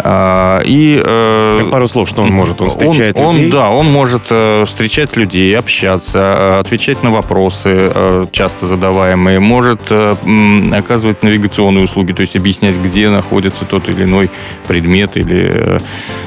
А, 0.01 0.63
и, 0.65 1.01
э, 1.05 1.69
Пару 1.71 1.89
слов, 1.89 2.09
что 2.09 2.23
он 2.23 2.31
может? 2.31 2.61
Он 2.61 2.71
встречает 2.71 3.17
он, 3.19 3.35
людей? 3.35 3.47
Он, 3.47 3.51
да, 3.51 3.71
он 3.71 3.87
может 3.87 4.27
э, 4.31 4.65
встречать 4.65 5.17
людей, 5.17 5.57
общаться, 5.57 6.19
э, 6.19 6.61
отвечать 6.61 7.03
на 7.03 7.11
вопросы, 7.11 8.29
часто 8.33 8.67
задаваемые, 8.67 9.41
может 9.41 9.81
оказывать 9.91 11.23
навигационные 11.23 11.85
услуги, 11.85 12.13
то 12.13 12.23
есть 12.23 12.37
объяснять, 12.37 12.77
где 12.77 13.09
находится 13.09 13.65
тот 13.65 13.89
или 13.89 14.05
иной 14.05 14.31
предмет 14.67 15.17
или 15.17 15.81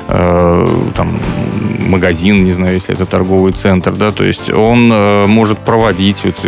там, 0.07 1.19
магазин, 1.87 2.43
не 2.43 2.51
знаю, 2.51 2.73
если 2.75 2.93
это 2.93 3.05
торговый 3.05 3.53
центр, 3.53 3.91
да, 3.93 4.11
то 4.11 4.23
есть 4.23 4.49
он 4.49 4.89
может 5.29 5.59
проводить, 5.59 6.23
вот, 6.23 6.39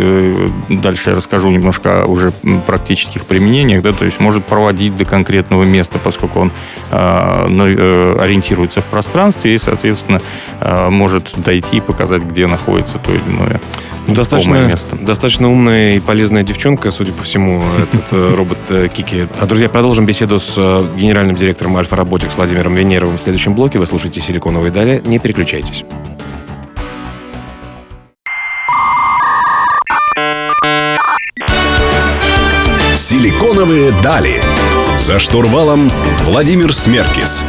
дальше 0.68 1.10
я 1.10 1.16
расскажу 1.16 1.50
немножко 1.50 2.04
уже 2.06 2.32
практических 2.66 3.24
применениях, 3.24 3.82
да, 3.82 3.92
то 3.92 4.04
есть 4.04 4.20
может 4.20 4.44
проводить 4.44 4.96
до 4.96 5.04
конкретного 5.04 5.62
места, 5.62 5.98
поскольку 5.98 6.40
он 6.40 6.52
ориентируется 7.14 8.80
в 8.80 8.84
пространстве 8.86 9.54
и, 9.54 9.58
соответственно, 9.58 10.20
э, 10.60 10.90
может 10.90 11.32
дойти 11.36 11.76
и 11.76 11.80
показать, 11.80 12.22
где 12.22 12.46
находится 12.46 12.98
то 12.98 13.12
или 13.12 13.22
иное 13.26 13.60
Ну, 14.06 14.14
достаточно, 14.14 14.66
место. 14.66 14.96
достаточно 14.96 15.48
умная 15.50 15.96
и 15.96 16.00
полезная 16.00 16.42
девчонка, 16.42 16.90
судя 16.90 17.12
по 17.12 17.22
всему, 17.22 17.62
этот 17.78 18.12
э, 18.12 18.34
робот 18.34 18.58
э, 18.68 18.88
Кики. 18.92 19.26
А, 19.40 19.46
друзья, 19.46 19.68
продолжим 19.68 20.06
беседу 20.06 20.38
с 20.38 20.54
э, 20.56 20.86
генеральным 20.96 21.36
директором 21.36 21.76
Альфа 21.76 21.96
Роботикс 21.96 22.36
Владимиром 22.36 22.74
Венеровым 22.74 23.18
в 23.18 23.20
следующем 23.20 23.54
блоке. 23.54 23.78
Вы 23.78 23.86
слушаете 23.86 24.20
«Силиконовые 24.20 24.70
дали». 24.72 25.02
Не 25.04 25.18
переключайтесь. 25.18 25.84
«Силиконовые 32.96 33.92
дали». 34.02 34.40
За 34.98 35.18
штурвалом 35.18 35.90
Владимир 36.24 36.72
Смеркис. 36.72 37.44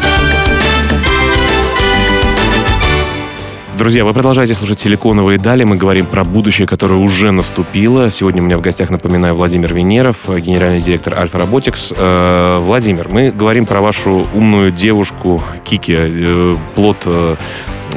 Друзья, 3.77 4.05
вы 4.05 4.13
продолжаете 4.13 4.53
слушать 4.53 4.79
«Силиконовые 4.79 5.37
дали». 5.37 5.65
Мы 5.65 5.75
говорим 5.75 6.05
про 6.05 6.23
будущее, 6.23 6.65
которое 6.65 6.95
уже 6.95 7.31
наступило. 7.31 8.09
Сегодня 8.09 8.41
у 8.41 8.45
меня 8.45 8.57
в 8.57 8.61
гостях, 8.61 8.89
напоминаю, 8.89 9.35
Владимир 9.35 9.73
Венеров, 9.73 10.29
генеральный 10.29 10.79
директор 10.79 11.19
Альфа 11.19 11.39
Robotics. 11.39 11.93
Э, 11.97 12.59
Владимир, 12.59 13.09
мы 13.09 13.31
говорим 13.31 13.65
про 13.65 13.81
вашу 13.81 14.25
умную 14.33 14.71
девушку 14.71 15.41
Кики, 15.65 15.95
э, 15.97 16.55
плод 16.75 17.03
э, 17.05 17.35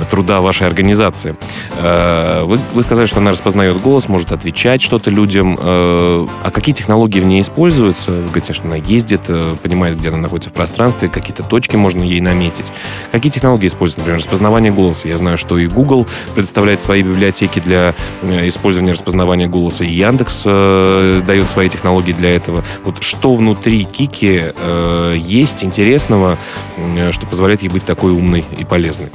труда 0.04 0.40
вашей 0.40 0.66
организации. 0.66 1.36
Э, 1.76 2.42
вы, 2.44 2.58
вы 2.72 2.82
сказали, 2.82 3.06
что 3.06 3.18
она 3.18 3.30
распознает 3.30 3.80
голос, 3.80 4.08
может 4.08 4.32
отвечать 4.32 4.82
что-то 4.82 5.10
людям. 5.10 5.58
Э, 5.60 6.26
а 6.42 6.50
какие 6.50 6.74
технологии 6.74 7.20
в 7.20 7.26
ней 7.26 7.40
используются? 7.40 8.12
Вы 8.12 8.22
говорите, 8.24 8.52
что 8.52 8.64
она 8.64 8.76
ездит, 8.76 9.22
э, 9.28 9.54
понимает, 9.62 9.98
где 9.98 10.08
она 10.08 10.18
находится 10.18 10.50
в 10.50 10.52
пространстве, 10.52 11.08
какие-то 11.08 11.42
точки 11.42 11.76
можно 11.76 12.02
ей 12.02 12.20
наметить. 12.20 12.72
Какие 13.12 13.30
технологии 13.32 13.66
используются? 13.66 14.00
Например, 14.00 14.20
распознавание 14.20 14.72
голоса. 14.72 15.08
Я 15.08 15.18
знаю, 15.18 15.38
что 15.38 15.58
и 15.58 15.66
Google 15.66 16.06
предоставляет 16.34 16.80
свои 16.80 17.02
библиотеки 17.02 17.60
для 17.60 17.94
использования 18.22 18.92
распознавания 18.92 19.46
голоса, 19.46 19.84
и 19.84 19.88
Яндекс 19.88 20.44
дает 20.44 21.48
свои 21.50 21.68
технологии 21.68 22.12
для 22.12 22.34
этого. 22.34 22.64
Вот 22.84 23.02
что 23.02 23.34
внутри 23.34 23.84
Кики 23.84 24.52
есть 25.16 25.64
интересного, 25.64 26.38
что 27.10 27.26
позволяет 27.26 27.62
ей 27.62 27.68
быть 27.68 27.84
такой 27.84 28.12
умной 28.12 28.44
и 28.58 28.64
полезной? 28.64 29.08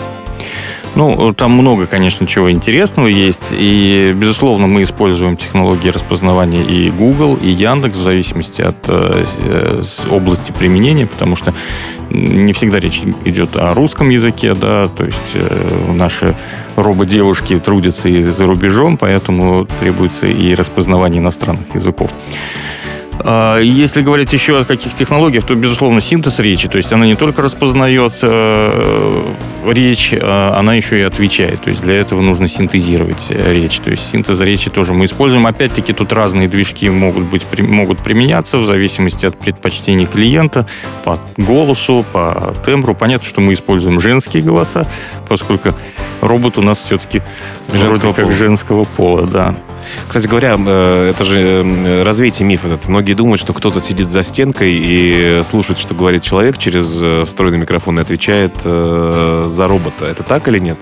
Ну, 0.95 1.33
там 1.33 1.51
много, 1.51 1.87
конечно, 1.87 2.27
чего 2.27 2.51
интересного 2.51 3.07
есть. 3.07 3.51
И, 3.51 4.13
безусловно, 4.15 4.67
мы 4.67 4.83
используем 4.83 5.37
технологии 5.37 5.89
распознавания 5.89 6.61
и 6.63 6.91
Google, 6.91 7.35
и 7.35 7.49
Яндекс, 7.49 7.97
в 7.97 8.03
зависимости 8.03 8.61
от 8.61 8.75
э, 8.87 9.81
области 10.11 10.51
применения, 10.51 11.07
потому 11.07 11.35
что 11.35 11.53
не 12.11 12.53
всегда 12.53 12.79
речь 12.79 13.01
идет 13.25 13.55
о 13.55 13.73
русском 13.73 14.09
языке, 14.09 14.53
да, 14.53 14.87
то 14.87 15.03
есть 15.03 15.17
э, 15.33 15.91
наши 15.93 16.35
рободевушки 16.75 17.57
трудятся 17.57 18.07
и 18.09 18.21
за 18.21 18.45
рубежом, 18.45 18.97
поэтому 18.97 19.65
требуется 19.79 20.27
и 20.27 20.53
распознавание 20.53 21.21
иностранных 21.21 21.73
языков. 21.73 22.11
А, 23.19 23.59
если 23.59 24.01
говорить 24.01 24.31
еще 24.33 24.59
о 24.59 24.65
каких 24.65 24.93
технологиях, 24.93 25.45
то, 25.45 25.55
безусловно, 25.55 26.01
синтез 26.01 26.39
речи. 26.39 26.67
То 26.67 26.77
есть 26.77 26.91
она 26.91 27.05
не 27.05 27.15
только 27.15 27.41
распознает 27.41 28.13
э, 28.21 29.33
речь, 29.71 30.13
а 30.13 30.55
она 30.57 30.73
еще 30.73 30.99
и 30.99 31.03
отвечает. 31.03 31.61
То 31.63 31.69
есть 31.69 31.81
для 31.81 31.95
этого 31.95 32.21
нужно 32.21 32.47
синтезировать 32.47 33.25
э, 33.29 33.53
речь. 33.53 33.79
То 33.79 33.91
есть 33.91 34.11
синтез 34.11 34.39
речи 34.39 34.69
тоже 34.69 34.93
мы 34.93 35.05
используем. 35.05 35.47
Опять-таки 35.47 35.93
тут 35.93 36.13
разные 36.13 36.47
движки 36.47 36.89
могут, 36.89 37.23
быть, 37.25 37.45
могут 37.59 38.03
применяться 38.03 38.57
в 38.57 38.65
зависимости 38.65 39.25
от 39.25 39.37
предпочтений 39.39 40.05
клиента 40.05 40.67
по 41.03 41.19
голосу, 41.37 42.05
по 42.11 42.53
тембру. 42.65 42.95
Понятно, 42.95 43.27
что 43.27 43.41
мы 43.41 43.53
используем 43.53 43.99
женские 43.99 44.43
голоса, 44.43 44.87
поскольку 45.27 45.73
робот 46.21 46.57
у 46.57 46.61
нас 46.61 46.81
все-таки 46.83 47.21
вроде 47.69 48.13
как 48.13 48.31
женского 48.31 48.83
пола, 48.83 49.23
да. 49.27 49.55
Кстати 50.07 50.27
говоря, 50.27 50.55
э, 50.57 51.09
это 51.09 51.23
же 51.23 51.63
э, 51.65 52.03
развейте 52.03 52.43
миф 52.43 52.65
этот. 52.65 52.87
Многие 52.87 53.13
думают, 53.13 53.39
что 53.39 53.53
кто-то 53.53 53.81
сидит 53.81 54.07
за 54.07 54.23
стенкой 54.23 54.71
и 54.73 55.41
слушает, 55.43 55.79
что 55.79 55.93
говорит 55.93 56.23
человек 56.23 56.57
через 56.57 56.97
э, 57.01 57.25
встроенный 57.25 57.59
микрофон 57.59 57.99
и 57.99 58.01
отвечает 58.01 58.53
за 58.63 59.67
робота. 59.67 60.05
Это 60.05 60.23
так 60.23 60.47
или 60.47 60.59
нет? 60.59 60.77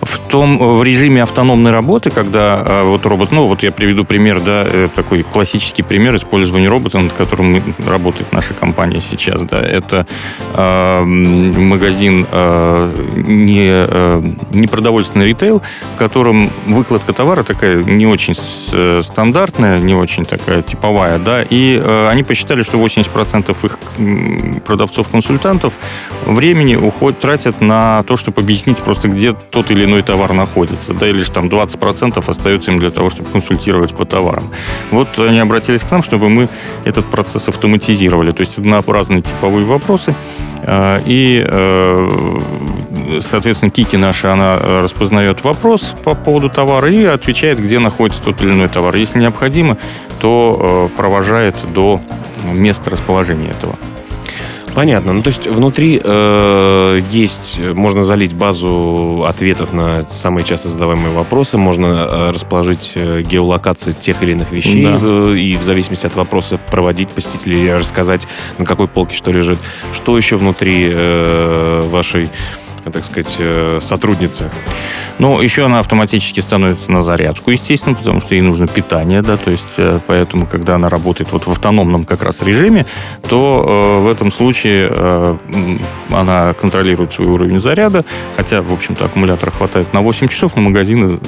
В 0.00 0.18
том, 0.18 0.58
в 0.58 0.82
режиме 0.82 1.22
автономной 1.22 1.70
работы, 1.70 2.10
когда 2.10 2.82
вот 2.84 3.06
робот, 3.06 3.32
ну 3.32 3.46
вот 3.46 3.62
я 3.62 3.72
приведу 3.72 4.04
пример, 4.04 4.40
да, 4.40 4.88
такой 4.94 5.22
классический 5.22 5.82
пример 5.82 6.16
использования 6.16 6.68
робота, 6.68 6.98
над 6.98 7.12
которым 7.12 7.74
работает 7.86 8.32
наша 8.32 8.54
компания 8.54 9.00
сейчас, 9.00 9.42
да, 9.42 9.60
это 9.60 10.06
э, 10.54 11.02
магазин 11.04 12.26
э, 12.30 13.12
не, 13.16 13.68
э, 13.68 14.22
непродовольственный 14.52 15.26
ритейл, 15.26 15.62
в 15.94 15.98
котором 15.98 16.50
выкладка 16.66 17.12
товара 17.12 17.42
такая 17.42 17.82
не 17.82 18.06
очень 18.06 18.13
э, 18.72 19.02
стандартная, 19.02 19.80
не 19.80 19.94
очень 19.94 20.24
такая 20.24 20.62
типовая, 20.62 21.18
да, 21.18 21.42
и 21.42 21.80
э, 21.82 22.08
они 22.08 22.22
посчитали, 22.22 22.62
что 22.62 22.78
80% 22.78 23.56
их 23.64 23.78
продавцов-консультантов 24.62 25.74
времени 26.26 26.76
уходят, 26.76 27.20
тратят 27.20 27.60
на 27.60 28.02
то, 28.04 28.16
чтобы 28.16 28.42
объяснить 28.42 28.78
просто, 28.78 29.08
где 29.08 29.32
тот 29.32 29.70
или 29.70 29.84
иной 29.84 30.02
товар 30.02 30.32
находится, 30.32 30.94
да, 30.94 31.08
или 31.08 31.20
же 31.20 31.30
там 31.30 31.46
20% 31.46 32.22
остается 32.26 32.70
им 32.70 32.78
для 32.78 32.90
того, 32.90 33.10
чтобы 33.10 33.30
консультировать 33.30 33.94
по 33.94 34.04
товарам. 34.04 34.50
Вот 34.90 35.18
они 35.18 35.38
обратились 35.38 35.82
к 35.82 35.90
нам, 35.90 36.02
чтобы 36.02 36.28
мы 36.28 36.48
этот 36.84 37.06
процесс 37.06 37.48
автоматизировали, 37.48 38.30
то 38.32 38.40
есть 38.40 38.58
однообразные 38.58 39.22
типовые 39.22 39.66
вопросы, 39.66 40.14
э, 40.62 41.00
и 41.06 41.44
соответственно, 43.20 43.70
Кики 43.70 43.96
наша, 43.96 44.32
она 44.32 44.58
э, 44.60 44.80
распознает 44.82 45.44
вопрос 45.44 45.94
по 46.04 46.14
поводу 46.14 46.48
товара 46.50 46.90
и 46.90 47.04
отвечает, 47.04 47.60
где 47.60 47.78
находится 47.78 48.22
тот 48.22 48.40
или 48.42 48.50
иной 48.50 48.68
товар. 48.68 48.94
Если 48.96 49.18
необходимо, 49.18 49.78
то 50.20 50.90
э, 50.92 50.96
провожает 50.96 51.56
до 51.72 52.00
места 52.52 52.90
расположения 52.90 53.50
этого. 53.50 53.76
Понятно. 54.74 55.12
Ну, 55.12 55.22
то 55.22 55.28
есть 55.28 55.46
внутри 55.46 56.00
э, 56.02 57.00
есть, 57.10 57.60
можно 57.60 58.02
залить 58.02 58.34
базу 58.34 59.24
ответов 59.26 59.72
на 59.72 60.02
самые 60.08 60.44
часто 60.44 60.68
задаваемые 60.68 61.14
вопросы, 61.14 61.58
можно 61.58 62.08
э, 62.10 62.30
расположить 62.32 62.92
э, 62.96 63.22
геолокации 63.22 63.92
тех 63.92 64.20
или 64.24 64.32
иных 64.32 64.50
вещей 64.50 64.84
да. 64.84 64.98
э, 65.00 65.36
и 65.38 65.56
в 65.56 65.62
зависимости 65.62 66.06
от 66.06 66.16
вопроса 66.16 66.58
проводить 66.58 67.10
посетителей, 67.10 67.72
рассказать, 67.72 68.26
на 68.58 68.66
какой 68.66 68.88
полке 68.88 69.14
что 69.14 69.30
лежит. 69.30 69.58
Что 69.92 70.16
еще 70.16 70.36
внутри 70.36 70.90
э, 70.92 71.82
вашей 71.88 72.30
так 72.92 73.04
сказать, 73.04 73.36
э, 73.38 73.78
сотрудницы? 73.80 74.50
Ну, 75.18 75.40
еще 75.40 75.64
она 75.64 75.78
автоматически 75.78 76.40
становится 76.40 76.90
на 76.90 77.02
зарядку, 77.02 77.50
естественно, 77.50 77.94
потому 77.94 78.20
что 78.20 78.34
ей 78.34 78.40
нужно 78.40 78.66
питание, 78.66 79.22
да, 79.22 79.36
то 79.36 79.50
есть 79.50 79.74
э, 79.78 80.00
поэтому, 80.06 80.46
когда 80.46 80.74
она 80.74 80.88
работает 80.88 81.30
вот 81.32 81.46
в 81.46 81.50
автономном 81.50 82.04
как 82.04 82.22
раз 82.22 82.42
режиме, 82.42 82.86
то 83.28 84.00
э, 84.00 84.04
в 84.04 84.08
этом 84.08 84.32
случае 84.32 84.88
э, 84.90 85.36
она 86.10 86.54
контролирует 86.54 87.12
свой 87.12 87.28
уровень 87.28 87.60
заряда, 87.60 88.04
хотя, 88.36 88.62
в 88.62 88.72
общем-то, 88.72 89.04
аккумулятора 89.04 89.50
хватает 89.52 89.92
на 89.92 90.00
8 90.00 90.28
часов, 90.28 90.56
но 90.56 90.62
магазины 90.62 91.20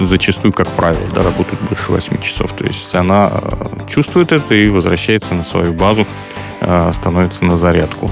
зачастую, 0.00 0.52
как 0.52 0.68
правило, 0.68 1.06
да, 1.14 1.22
работают 1.22 1.60
больше 1.62 1.92
8 1.92 2.20
часов, 2.20 2.52
то 2.52 2.64
есть 2.64 2.94
она 2.94 3.30
э, 3.32 3.66
чувствует 3.88 4.32
это 4.32 4.54
и 4.54 4.68
возвращается 4.68 5.34
на 5.34 5.44
свою 5.44 5.72
базу, 5.72 6.02
э, 6.02 6.39
становится 6.92 7.44
на 7.44 7.56
зарядку. 7.56 8.10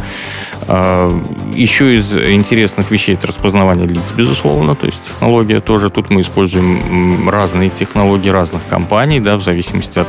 А, 0.71 1.11
еще 1.55 1.97
из 1.97 2.13
интересных 2.13 2.91
вещей 2.91 3.15
это 3.15 3.27
распознавание 3.29 3.87
лиц, 3.87 4.03
безусловно, 4.15 4.75
то 4.75 4.87
есть 4.87 5.03
технология 5.03 5.61
тоже. 5.61 5.89
Тут 5.89 6.11
мы 6.11 6.21
используем 6.21 7.29
разные 7.31 7.71
технологии 7.71 8.29
разных 8.29 8.67
компаний, 8.69 9.19
да, 9.19 9.37
в 9.37 9.43
зависимости 9.43 9.99
от 9.99 10.09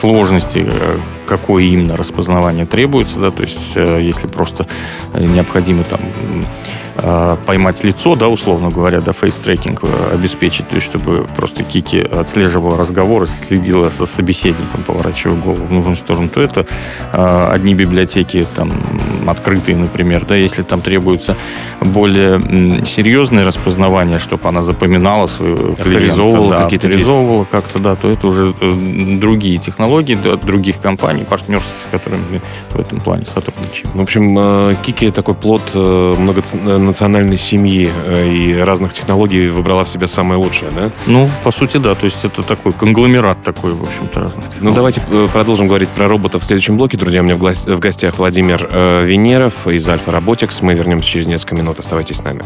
сложности, 0.00 0.66
э, 0.66 0.98
какое 1.26 1.64
именно 1.64 1.96
распознавание 1.96 2.64
требуется, 2.64 3.20
да, 3.20 3.30
то 3.30 3.42
есть 3.42 3.72
э, 3.74 4.00
если 4.02 4.26
просто 4.26 4.66
э, 5.12 5.22
необходимо 5.22 5.84
там 5.84 6.00
Э, 6.96 7.36
поймать 7.46 7.84
лицо, 7.84 8.14
да, 8.14 8.28
условно 8.28 8.70
говоря, 8.70 9.00
да, 9.00 9.12
face-tracking 9.12 9.80
э, 9.82 10.14
обеспечить, 10.14 10.68
то 10.68 10.76
есть 10.76 10.86
чтобы 10.86 11.26
просто 11.36 11.62
Кики 11.62 12.00
отслеживала 12.00 12.76
разговоры, 12.76 13.26
следила 13.26 13.90
со 13.90 14.06
собеседником, 14.06 14.82
поворачивая 14.82 15.36
голову 15.36 15.66
в 15.66 15.72
нужную 15.72 15.96
сторону, 15.96 16.28
то 16.28 16.40
это 16.42 16.66
э, 17.12 17.48
одни 17.52 17.74
библиотеки 17.74 18.46
там 18.54 18.72
открытые, 19.26 19.76
например, 19.76 20.24
да, 20.26 20.36
если 20.36 20.62
там 20.62 20.80
требуется 20.80 21.36
более 21.80 22.40
серьезное 22.84 23.44
распознавание, 23.44 24.18
чтобы 24.18 24.48
она 24.48 24.62
запоминала 24.62 25.26
свою 25.26 25.72
авторизовывала 25.72 26.50
да, 26.50 26.66
авторизовывала 26.66 27.44
как-то, 27.44 27.78
да, 27.78 27.94
то 27.94 28.10
это 28.10 28.26
уже 28.26 28.52
другие 28.52 29.58
технологии 29.58 30.18
от 30.32 30.44
других 30.44 30.80
компаний, 30.80 31.24
партнерских, 31.24 31.74
с 31.82 31.90
которыми 31.90 32.22
мы 32.30 32.40
в 32.70 32.80
этом 32.80 33.00
плане 33.00 33.26
сотрудничаем. 33.26 33.90
В 33.94 34.00
общем, 34.00 34.76
Кики 34.82 35.10
такой 35.10 35.34
плод 35.34 35.62
много 35.74 36.42
национальной 36.82 37.38
семьи 37.38 37.90
э, 38.06 38.28
и 38.28 38.58
разных 38.58 38.92
технологий 38.92 39.48
выбрала 39.48 39.84
в 39.84 39.88
себя 39.88 40.06
самое 40.06 40.40
лучшее, 40.40 40.70
да? 40.70 40.90
Ну, 41.06 41.28
по 41.44 41.50
сути, 41.50 41.76
да. 41.76 41.94
То 41.94 42.04
есть 42.04 42.24
это 42.24 42.42
такой 42.42 42.72
конгломерат 42.72 43.42
такой, 43.42 43.72
в 43.72 43.82
общем-то, 43.82 44.20
разных 44.20 44.48
технологий. 44.48 44.68
Ну, 44.68 44.74
давайте 44.74 45.02
э, 45.10 45.28
продолжим 45.32 45.68
говорить 45.68 45.88
про 45.90 46.08
роботов 46.08 46.42
в 46.42 46.44
следующем 46.44 46.76
блоке. 46.76 46.96
Друзья, 46.96 47.20
у 47.20 47.24
меня 47.24 47.36
в 47.36 47.80
гостях 47.80 48.18
Владимир 48.18 48.68
э, 48.70 49.04
Венеров 49.04 49.66
из 49.66 49.88
Альфа 49.88 50.12
Роботикс. 50.12 50.62
Мы 50.62 50.74
вернемся 50.74 51.08
через 51.08 51.26
несколько 51.26 51.54
минут. 51.54 51.78
Оставайтесь 51.78 52.16
с 52.16 52.24
нами. 52.24 52.44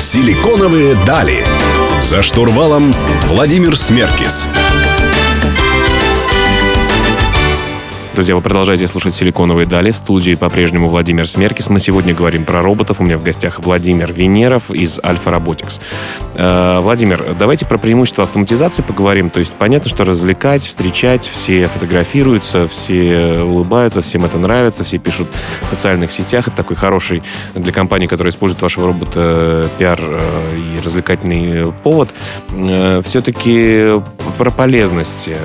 Силиконовые 0.00 0.96
дали. 1.06 1.44
За 2.02 2.22
штурвалом 2.22 2.94
Владимир 3.26 3.76
Смеркис. 3.76 4.46
Друзья, 8.14 8.36
вы 8.36 8.42
продолжаете 8.42 8.86
слушать 8.86 9.12
«Силиконовые 9.12 9.66
дали». 9.66 9.90
В 9.90 9.96
студии 9.96 10.36
по-прежнему 10.36 10.88
Владимир 10.88 11.26
Смеркис. 11.26 11.68
Мы 11.68 11.80
сегодня 11.80 12.14
говорим 12.14 12.44
про 12.44 12.62
роботов. 12.62 13.00
У 13.00 13.02
меня 13.02 13.18
в 13.18 13.24
гостях 13.24 13.58
Владимир 13.58 14.12
Венеров 14.12 14.70
из 14.70 15.00
Альфа 15.02 15.30
Robotics. 15.30 15.80
Э, 16.34 16.78
Владимир, 16.78 17.34
давайте 17.36 17.66
про 17.66 17.76
преимущества 17.76 18.22
автоматизации 18.22 18.82
поговорим. 18.82 19.30
То 19.30 19.40
есть 19.40 19.52
понятно, 19.54 19.90
что 19.90 20.04
развлекать, 20.04 20.64
встречать, 20.64 21.26
все 21.26 21.66
фотографируются, 21.66 22.68
все 22.68 23.40
улыбаются, 23.42 24.00
всем 24.00 24.24
это 24.24 24.38
нравится, 24.38 24.84
все 24.84 24.98
пишут 24.98 25.26
в 25.62 25.66
социальных 25.66 26.12
сетях. 26.12 26.46
Это 26.46 26.58
такой 26.58 26.76
хороший 26.76 27.24
для 27.56 27.72
компании, 27.72 28.06
которая 28.06 28.30
использует 28.30 28.62
вашего 28.62 28.86
робота 28.86 29.68
пиар 29.76 29.98
э, 30.00 30.56
и 30.56 30.80
развлекательный 30.84 31.72
повод. 31.72 32.10
Э, 32.52 33.02
Все-таки 33.04 34.00
про 34.38 34.52
полезности 34.52 35.36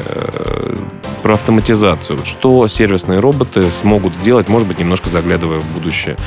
про 1.19 1.33
автоматизацию. 1.35 2.19
Что 2.25 2.58
сервисные 2.67 3.19
роботы 3.19 3.71
смогут 3.71 4.15
сделать, 4.15 4.49
может 4.49 4.67
быть, 4.67 4.79
немножко 4.79 5.09
заглядывая 5.09 5.59
в 5.59 5.73
будущее. 5.73 6.17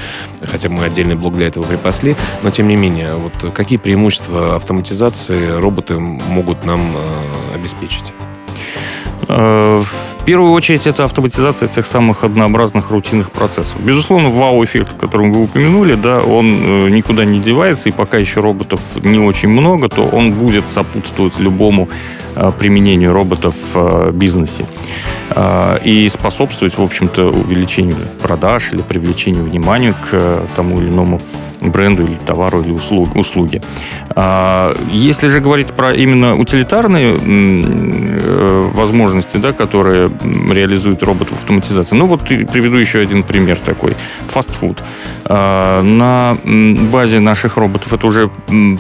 Хотя 0.41 0.69
мы 0.69 0.85
отдельный 0.85 1.15
блок 1.15 1.37
для 1.37 1.49
этого 1.49 1.65
припасли, 1.65 2.17
но 2.43 2.51
тем 2.51 2.69
не 2.69 2.77
менее, 2.77 3.15
вот 3.15 3.53
какие 3.53 3.79
преимущества 3.79 4.57
автоматизации 4.57 5.59
роботы 5.59 5.99
могут 5.99 6.65
нам 6.65 6.95
э, 6.97 7.55
обеспечить? 7.55 8.13
Э, 9.29 9.83
в 9.83 10.25
первую 10.25 10.53
очередь 10.53 10.87
это 10.87 11.05
автоматизация 11.05 11.69
тех 11.69 11.85
самых 11.85 12.25
однообразных 12.25 12.91
рутинных 12.91 13.33
процессов. 13.33 13.81
Безусловно, 13.81 14.29
вау-эффект, 14.29 14.97
который 14.99 15.31
вы 15.31 15.45
упомянули, 15.45 15.95
да, 15.95 16.21
он 16.21 16.87
э, 16.87 16.89
никуда 16.91 17.25
не 17.25 17.41
девается, 17.41 17.89
и 17.89 17.93
пока 17.93 18.19
еще 18.19 18.41
роботов 18.41 18.81
не 19.03 19.19
очень 19.19 19.49
много, 19.49 19.89
то 19.89 20.07
он 20.07 20.33
будет 20.33 20.69
сопутствовать 20.69 21.39
любому 21.39 21.89
применению 22.59 23.13
роботов 23.13 23.55
в 23.75 24.11
бизнесе 24.13 24.65
и 25.85 26.09
способствовать, 26.09 26.77
в 26.77 26.83
общем-то, 26.83 27.31
увеличению 27.31 27.97
продаж 28.21 28.73
или 28.73 28.83
привлечению 28.83 29.45
внимания 29.45 29.95
к 29.95 30.43
тому 30.57 30.79
или 30.81 30.89
иному 30.89 31.21
бренду 31.63 32.05
или 32.05 32.15
товару 32.15 32.63
или 32.63 32.73
услуг, 32.73 33.15
услуги. 33.15 33.61
А, 34.11 34.75
если 34.91 35.29
же 35.29 35.41
говорить 35.41 35.69
про 35.69 35.93
именно 35.93 36.37
утилитарные 36.37 37.17
э, 37.21 38.71
возможности, 38.75 39.37
да, 39.37 39.53
которые 39.53 40.11
реализует 40.51 41.03
робот 41.03 41.31
в 41.31 41.35
автоматизации, 41.35 41.95
ну 41.97 42.07
вот 42.07 42.23
приведу 42.23 42.77
еще 42.77 43.01
один 43.01 43.23
пример 43.23 43.59
такой. 43.59 43.95
Фастфуд. 44.29 44.83
А, 45.25 45.83
на 45.83 46.37
базе 46.91 47.21
наших 47.21 47.57
роботов 47.57 47.93
это 47.93 48.07
уже 48.07 48.31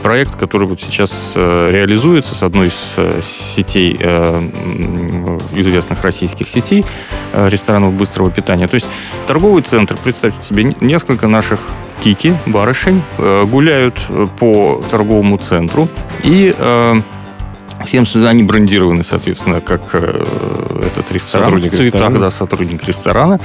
проект, 0.03 0.37
который 0.37 0.67
вот 0.67 0.81
сейчас 0.81 1.33
э, 1.35 1.71
реализуется 1.73 2.35
с 2.35 2.43
одной 2.43 2.69
из 2.69 2.95
э, 2.97 3.21
сетей, 3.57 3.93
известных 5.55 6.03
российских 6.03 6.49
сетей 6.49 6.85
ресторанов 7.33 7.93
быстрого 7.95 8.31
питания. 8.31 8.67
То 8.67 8.75
есть 8.75 8.87
торговый 9.27 9.62
центр, 9.62 9.97
представьте 10.03 10.43
себе, 10.43 10.75
несколько 10.81 11.27
наших 11.29 11.61
кики, 12.02 12.35
барышень, 12.47 13.02
э, 13.18 13.44
гуляют 13.44 13.94
э, 14.09 14.26
по 14.38 14.82
торговому 14.90 15.38
центру 15.38 15.88
и 16.25 16.54
э, 16.56 17.00
Всем 17.85 18.04
они 18.26 18.42
брендированы, 18.42 19.02
соответственно, 19.02 19.61
как 19.61 19.80
э, 19.94 20.25
этот 20.87 21.11
ресторан. 21.12 21.47
Сотрудник 21.47 21.73
в 21.73 21.76
цветах, 21.76 21.94
ресторана. 21.94 22.21
да, 22.21 22.30
сотрудник 22.30 22.85
ресторана. 22.85 23.40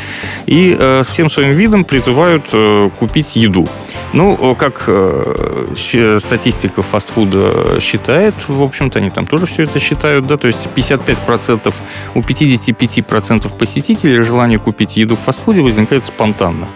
И 0.45 0.75
э, 0.79 1.03
всем 1.09 1.29
своим 1.29 1.55
видом 1.55 1.85
призывают 1.85 2.43
э, 2.53 2.89
купить 2.99 3.35
еду. 3.35 3.67
Ну, 4.13 4.55
как 4.55 4.83
э, 4.87 6.19
статистика 6.19 6.81
фастфуда 6.81 7.79
считает, 7.81 8.35
в 8.47 8.61
общем-то, 8.61 8.99
они 8.99 9.09
там 9.09 9.25
тоже 9.25 9.45
все 9.45 9.63
это 9.63 9.79
считают, 9.79 10.27
да, 10.27 10.37
то 10.37 10.47
есть 10.47 10.67
55% 10.75 11.73
у 12.13 12.19
55% 12.19 13.57
посетителей 13.57 14.21
желание 14.21 14.59
купить 14.59 14.97
еду 14.97 15.15
в 15.15 15.19
фастфуде 15.19 15.61
возникает 15.61 16.05
спонтанно. 16.05 16.67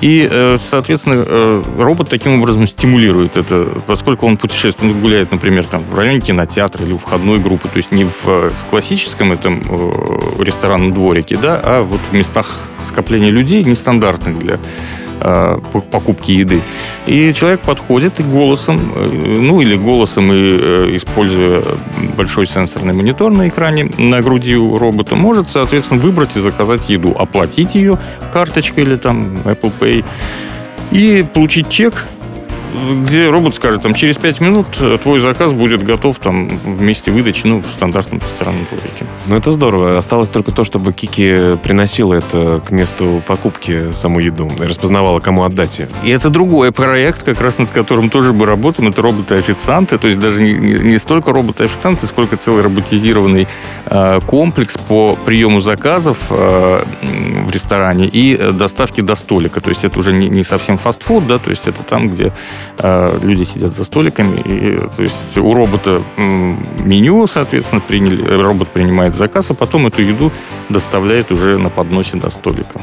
И, 0.00 0.26
э, 0.28 0.56
соответственно, 0.58 1.24
э, 1.26 1.62
робот 1.78 2.08
таким 2.08 2.40
образом 2.40 2.66
стимулирует 2.66 3.36
это, 3.36 3.68
поскольку 3.86 4.26
он 4.26 4.36
путешествует, 4.36 4.94
он 4.94 5.00
гуляет, 5.00 5.30
например, 5.30 5.64
там, 5.66 5.82
в 5.82 5.96
районе 5.96 6.20
кинотеатра 6.20 6.84
или 6.84 6.92
у 6.92 6.98
входной 6.98 7.38
группы, 7.38 7.68
то 7.68 7.76
есть 7.76 7.92
не 7.92 8.04
в 8.04 8.26
э, 8.26 8.50
классическом 8.70 9.32
этом 9.32 9.62
ресторанном 10.40 10.92
дворике, 10.92 11.36
да, 11.36 11.60
а 11.62 11.82
вот 11.82 12.00
в 12.10 12.14
местах 12.14 12.48
скопления 12.88 13.30
людей, 13.30 13.62
нестандартных 13.64 14.38
для 14.38 14.58
покупки 15.90 16.32
еды. 16.32 16.62
И 17.06 17.32
человек 17.34 17.60
подходит 17.60 18.20
и 18.20 18.22
голосом, 18.22 18.92
э, 18.94 19.36
ну 19.38 19.60
или 19.60 19.76
голосом 19.76 20.32
и 20.32 20.36
э, 20.36 20.96
используя 20.96 21.62
большой 22.16 22.46
сенсорный 22.46 22.92
монитор 22.92 23.30
на 23.30 23.48
экране 23.48 23.90
на 23.98 24.20
груди 24.20 24.56
у 24.56 24.78
робота, 24.78 25.14
может, 25.14 25.50
соответственно, 25.50 26.00
выбрать 26.00 26.36
и 26.36 26.40
заказать 26.40 26.88
еду, 26.88 27.14
оплатить 27.18 27.74
ее 27.74 27.98
карточкой 28.32 28.84
или 28.84 28.96
там 28.96 29.38
Apple 29.44 29.72
Pay 29.78 30.04
и 30.90 31.24
получить 31.34 31.68
чек 31.68 32.06
где 32.72 33.28
робот 33.28 33.54
скажет, 33.54 33.82
там, 33.82 33.94
через 33.94 34.16
5 34.16 34.40
минут 34.40 34.66
твой 35.02 35.20
заказ 35.20 35.52
будет 35.52 35.82
готов 35.82 36.18
там 36.18 36.48
в 36.48 36.80
месте 36.80 37.10
выдачи, 37.10 37.46
ну, 37.46 37.60
в 37.60 37.66
стандартном 37.66 38.20
ресторанном 38.20 38.64
дворике. 38.64 39.06
Ну, 39.26 39.36
это 39.36 39.50
здорово. 39.50 39.96
Осталось 39.96 40.28
только 40.28 40.52
то, 40.52 40.64
чтобы 40.64 40.92
Кики 40.92 41.56
приносила 41.62 42.14
это 42.14 42.60
к 42.66 42.70
месту 42.70 43.22
покупки, 43.26 43.92
саму 43.92 44.20
еду, 44.20 44.50
и 44.60 44.62
распознавала, 44.64 45.20
кому 45.20 45.44
отдать 45.44 45.78
ее. 45.78 45.88
И 46.02 46.10
это 46.10 46.30
другой 46.30 46.72
проект, 46.72 47.22
как 47.22 47.40
раз 47.40 47.58
над 47.58 47.70
которым 47.70 48.10
тоже 48.10 48.32
мы 48.32 48.46
работаем. 48.46 48.88
Это 48.88 49.02
роботы-официанты, 49.02 49.98
то 49.98 50.08
есть 50.08 50.18
даже 50.18 50.42
не, 50.42 50.54
не, 50.54 50.98
столько 50.98 51.32
роботы-официанты, 51.32 52.06
сколько 52.06 52.36
целый 52.36 52.62
роботизированный 52.62 53.46
э, 53.86 54.20
комплекс 54.26 54.74
по 54.88 55.16
приему 55.16 55.60
заказов 55.60 56.18
э, 56.30 56.84
в 57.46 57.50
ресторане 57.50 58.06
и 58.06 58.36
доставке 58.52 59.02
до 59.02 59.14
столика. 59.14 59.60
То 59.60 59.70
есть 59.70 59.84
это 59.84 59.98
уже 59.98 60.12
не, 60.12 60.28
не 60.28 60.42
совсем 60.42 60.78
фастфуд, 60.78 61.26
да, 61.26 61.38
то 61.38 61.50
есть 61.50 61.66
это 61.66 61.82
там, 61.82 62.08
где 62.08 62.32
люди 62.78 63.44
сидят 63.44 63.72
за 63.72 63.84
столиками, 63.84 64.40
и, 64.40 64.78
то 64.96 65.02
есть 65.02 65.38
у 65.38 65.54
робота 65.54 66.02
меню, 66.16 67.26
соответственно, 67.26 67.80
приняли, 67.80 68.22
робот 68.42 68.68
принимает 68.68 69.14
заказ, 69.14 69.50
а 69.50 69.54
потом 69.54 69.86
эту 69.86 70.02
еду 70.02 70.32
доставляет 70.68 71.30
уже 71.30 71.58
на 71.58 71.70
подносе 71.70 72.16
до 72.16 72.30
столика. 72.30 72.80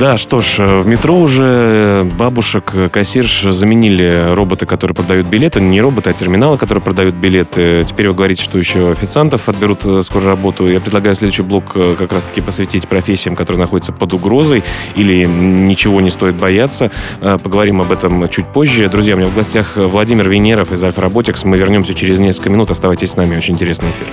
Да, 0.00 0.16
что 0.16 0.40
ж, 0.40 0.80
в 0.80 0.86
метро 0.86 1.14
уже 1.14 2.08
бабушек, 2.16 2.72
кассирш 2.90 3.42
заменили 3.42 4.32
роботы, 4.34 4.64
которые 4.64 4.94
продают 4.94 5.26
билеты. 5.26 5.60
Не 5.60 5.78
роботы, 5.82 6.08
а 6.08 6.14
терминалы, 6.14 6.56
которые 6.56 6.82
продают 6.82 7.14
билеты. 7.16 7.84
Теперь 7.86 8.08
вы 8.08 8.14
говорите, 8.14 8.42
что 8.42 8.56
еще 8.56 8.92
официантов 8.92 9.50
отберут 9.50 9.84
э, 9.84 10.02
скоро 10.02 10.24
работу. 10.24 10.66
Я 10.66 10.80
предлагаю 10.80 11.14
следующий 11.14 11.42
блок 11.42 11.72
э, 11.74 11.96
как 11.98 12.14
раз-таки 12.14 12.40
посвятить 12.40 12.88
профессиям, 12.88 13.36
которые 13.36 13.60
находятся 13.60 13.92
под 13.92 14.14
угрозой 14.14 14.64
или 14.96 15.26
ничего 15.26 16.00
не 16.00 16.08
стоит 16.08 16.36
бояться. 16.36 16.90
Э, 17.20 17.36
поговорим 17.36 17.82
об 17.82 17.92
этом 17.92 18.26
чуть 18.30 18.46
позже. 18.46 18.88
Друзья, 18.88 19.16
у 19.16 19.18
меня 19.18 19.28
в 19.28 19.34
гостях 19.34 19.72
Владимир 19.76 20.30
Венеров 20.30 20.72
из 20.72 20.82
Альфа 20.82 21.02
Robotics. 21.02 21.42
Мы 21.44 21.58
вернемся 21.58 21.92
через 21.92 22.18
несколько 22.18 22.48
минут. 22.48 22.70
Оставайтесь 22.70 23.10
с 23.10 23.16
нами. 23.16 23.36
Очень 23.36 23.52
интересный 23.52 23.90
эфир. 23.90 24.06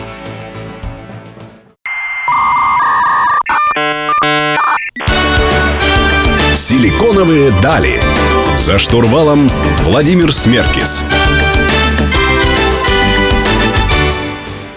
Силиконовые 6.69 7.53
дали. 7.63 7.97
За 8.59 8.77
штурвалом 8.77 9.49
Владимир 9.83 10.33
Смеркис. 10.33 11.01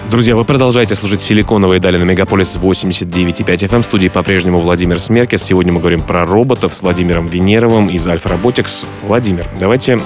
Друзья, 0.09 0.37
вы 0.37 0.45
продолжаете 0.45 0.95
слушать 0.95 1.21
«Силиконовые 1.21 1.81
дали» 1.81 1.99
на 1.99 2.05
Мегаполис 2.05 2.57
89,5 2.63 3.45
FM. 3.45 3.83
В 3.83 3.87
студии 3.87 4.07
по-прежнему 4.07 4.61
Владимир 4.61 5.01
Смеркис. 5.01 5.43
Сегодня 5.43 5.73
мы 5.73 5.81
говорим 5.81 6.03
про 6.03 6.25
роботов 6.25 6.77
с 6.77 6.83
Владимиром 6.83 7.27
Венеровым 7.27 7.89
из 7.89 8.07
Альфа 8.07 8.29
Robotics. 8.29 8.87
Владимир, 9.03 9.49
давайте 9.59 9.99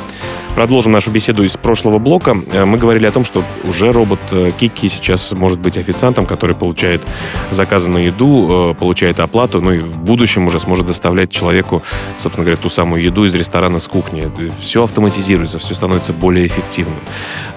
Продолжим 0.55 0.93
нашу 0.93 1.11
беседу 1.11 1.43
из 1.43 1.57
прошлого 1.57 1.99
блока. 1.99 2.37
Э, 2.53 2.65
мы 2.65 2.79
говорили 2.79 3.07
о 3.07 3.11
том, 3.11 3.25
что 3.25 3.43
уже 3.65 3.91
робот 3.91 4.21
э, 4.31 4.53
Кики 4.57 4.89
сейчас 4.89 5.33
может 5.33 5.59
быть 5.59 5.77
официантом, 5.77 6.27
который 6.27 6.55
получает 6.55 7.03
заказы 7.51 7.91
на 7.91 7.99
еду, 7.99 8.71
э, 8.71 8.75
получает 8.75 9.19
оплату, 9.19 9.61
ну 9.61 9.73
и 9.73 9.79
в 9.81 9.99
будущем 9.99 10.47
уже 10.47 10.61
сможет 10.61 10.87
доставлять 10.87 11.31
человеку, 11.31 11.83
собственно 12.19 12.45
говоря, 12.45 12.57
ту 12.57 12.69
самую 12.69 13.03
еду 13.03 13.25
из 13.25 13.35
ресторана 13.35 13.81
с 13.81 13.89
кухни. 13.89 14.31
Все 14.61 14.85
автоматизируется, 14.85 15.59
все 15.59 15.75
становится 15.75 16.13
более 16.13 16.47
эффективным. 16.47 17.01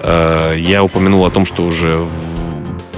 Я 0.02 0.82
упомянул 0.82 1.24
о 1.24 1.30
том, 1.30 1.46
что 1.46 1.64
уже 1.64 1.98
в 1.98 2.37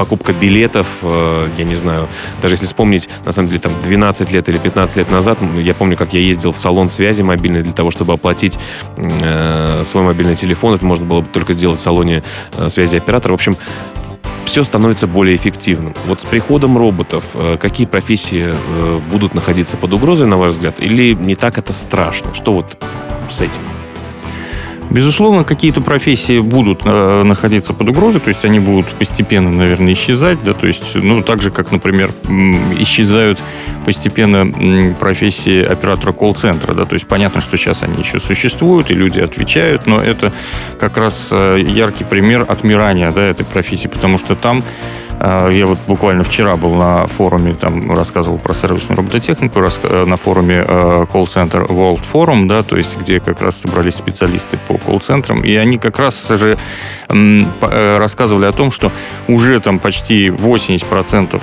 покупка 0.01 0.33
билетов, 0.33 0.87
э, 1.03 1.51
я 1.59 1.65
не 1.65 1.75
знаю, 1.75 2.09
даже 2.41 2.55
если 2.55 2.65
вспомнить, 2.65 3.07
на 3.27 3.33
самом 3.33 3.49
деле, 3.49 3.61
там 3.61 3.75
12 3.83 4.33
лет 4.33 4.49
или 4.49 4.57
15 4.57 4.97
лет 4.97 5.11
назад, 5.11 5.37
я 5.59 5.75
помню, 5.75 5.95
как 5.95 6.15
я 6.15 6.21
ездил 6.21 6.53
в 6.53 6.59
салон 6.59 6.89
связи 6.89 7.21
мобильной 7.21 7.61
для 7.61 7.75
того, 7.75 7.91
чтобы 7.91 8.15
оплатить 8.15 8.59
э, 8.97 9.83
свой 9.85 10.03
мобильный 10.05 10.37
телефон. 10.37 10.75
Это 10.75 10.87
можно 10.87 11.05
было 11.05 11.21
бы 11.21 11.29
только 11.29 11.53
сделать 11.53 11.79
в 11.79 11.83
салоне 11.83 12.23
э, 12.57 12.71
связи 12.71 12.97
оператора. 12.97 13.33
В 13.33 13.35
общем, 13.35 13.59
все 14.47 14.65
становится 14.65 15.07
более 15.07 15.37
эффективным. 15.37 15.93
Вот 16.07 16.23
с 16.23 16.25
приходом 16.25 16.79
роботов 16.79 17.25
э, 17.35 17.59
какие 17.61 17.87
профессии 17.87 18.55
э, 18.55 19.01
будут 19.11 19.35
находиться 19.35 19.77
под 19.77 19.93
угрозой, 19.93 20.29
на 20.29 20.39
ваш 20.39 20.53
взгляд, 20.53 20.77
или 20.79 21.13
не 21.13 21.35
так 21.35 21.59
это 21.59 21.75
страшно? 21.75 22.33
Что 22.33 22.55
вот 22.55 22.83
с 23.29 23.43
этим? 23.43 23.61
Безусловно, 24.91 25.45
какие-то 25.45 25.81
профессии 25.81 26.41
будут 26.41 26.83
э, 26.85 27.23
находиться 27.23 27.73
под 27.73 27.89
угрозой, 27.89 28.21
то 28.21 28.29
есть 28.29 28.45
они 28.45 28.59
будут 28.59 28.87
постепенно, 28.89 29.51
наверное, 29.51 29.93
исчезать, 29.93 30.43
да, 30.43 30.53
то 30.53 30.67
есть, 30.67 30.97
ну, 30.97 31.23
так 31.23 31.41
же, 31.41 31.53
как, 31.53 31.71
например, 31.71 32.11
исчезают 32.79 33.39
постепенно 33.85 34.95
профессии 34.99 35.63
оператора 35.63 36.13
колл-центра, 36.13 36.75
да, 36.75 36.87
то 36.87 36.95
есть 36.95 37.07
понятно, 37.07 37.41
что 37.41 37.57
сейчас 37.57 37.85
они 37.85 38.03
еще 38.03 38.19
существуют, 38.19 38.91
и 38.91 38.95
люди 38.95 39.21
отвечают, 39.21 39.87
но 39.87 40.03
это 40.03 40.33
как 40.81 40.97
раз 40.97 41.29
э, 41.31 41.63
яркий 41.65 42.03
пример 42.03 42.45
отмирания, 42.49 43.13
да, 43.13 43.23
этой 43.23 43.47
профессии, 43.47 43.87
потому 43.87 44.19
что 44.19 44.35
там 44.35 44.65
я 45.21 45.67
вот 45.67 45.79
буквально 45.87 46.25
вчера 46.25 46.57
был 46.57 46.75
на 46.75 47.07
форуме, 47.07 47.55
там 47.55 47.93
рассказывал 47.93 48.39
про 48.39 48.55
сервисную 48.55 48.97
робототехнику, 48.97 49.61
э, 49.61 50.05
на 50.07 50.17
форуме 50.17 50.65
э, 50.67 51.07
колл-центр 51.13 51.63
World 51.65 52.01
Forum, 52.11 52.47
да, 52.47 52.63
то 52.63 52.77
есть 52.77 52.97
где 52.97 53.21
как 53.21 53.43
раз 53.43 53.57
собрались 53.61 53.97
специалисты 53.97 54.59
по 54.67 54.79
колл-центрам, 54.79 55.45
и 55.45 55.55
они 55.57 55.77
как 55.77 55.99
раз 55.99 56.29
же 56.29 56.57
э, 57.09 57.97
рассказывали 57.99 58.47
о 58.47 58.53
том, 58.53 58.71
что 58.71 58.91
уже 59.29 59.61
там 59.61 59.79
почти 59.79 60.29
80% 60.29 61.41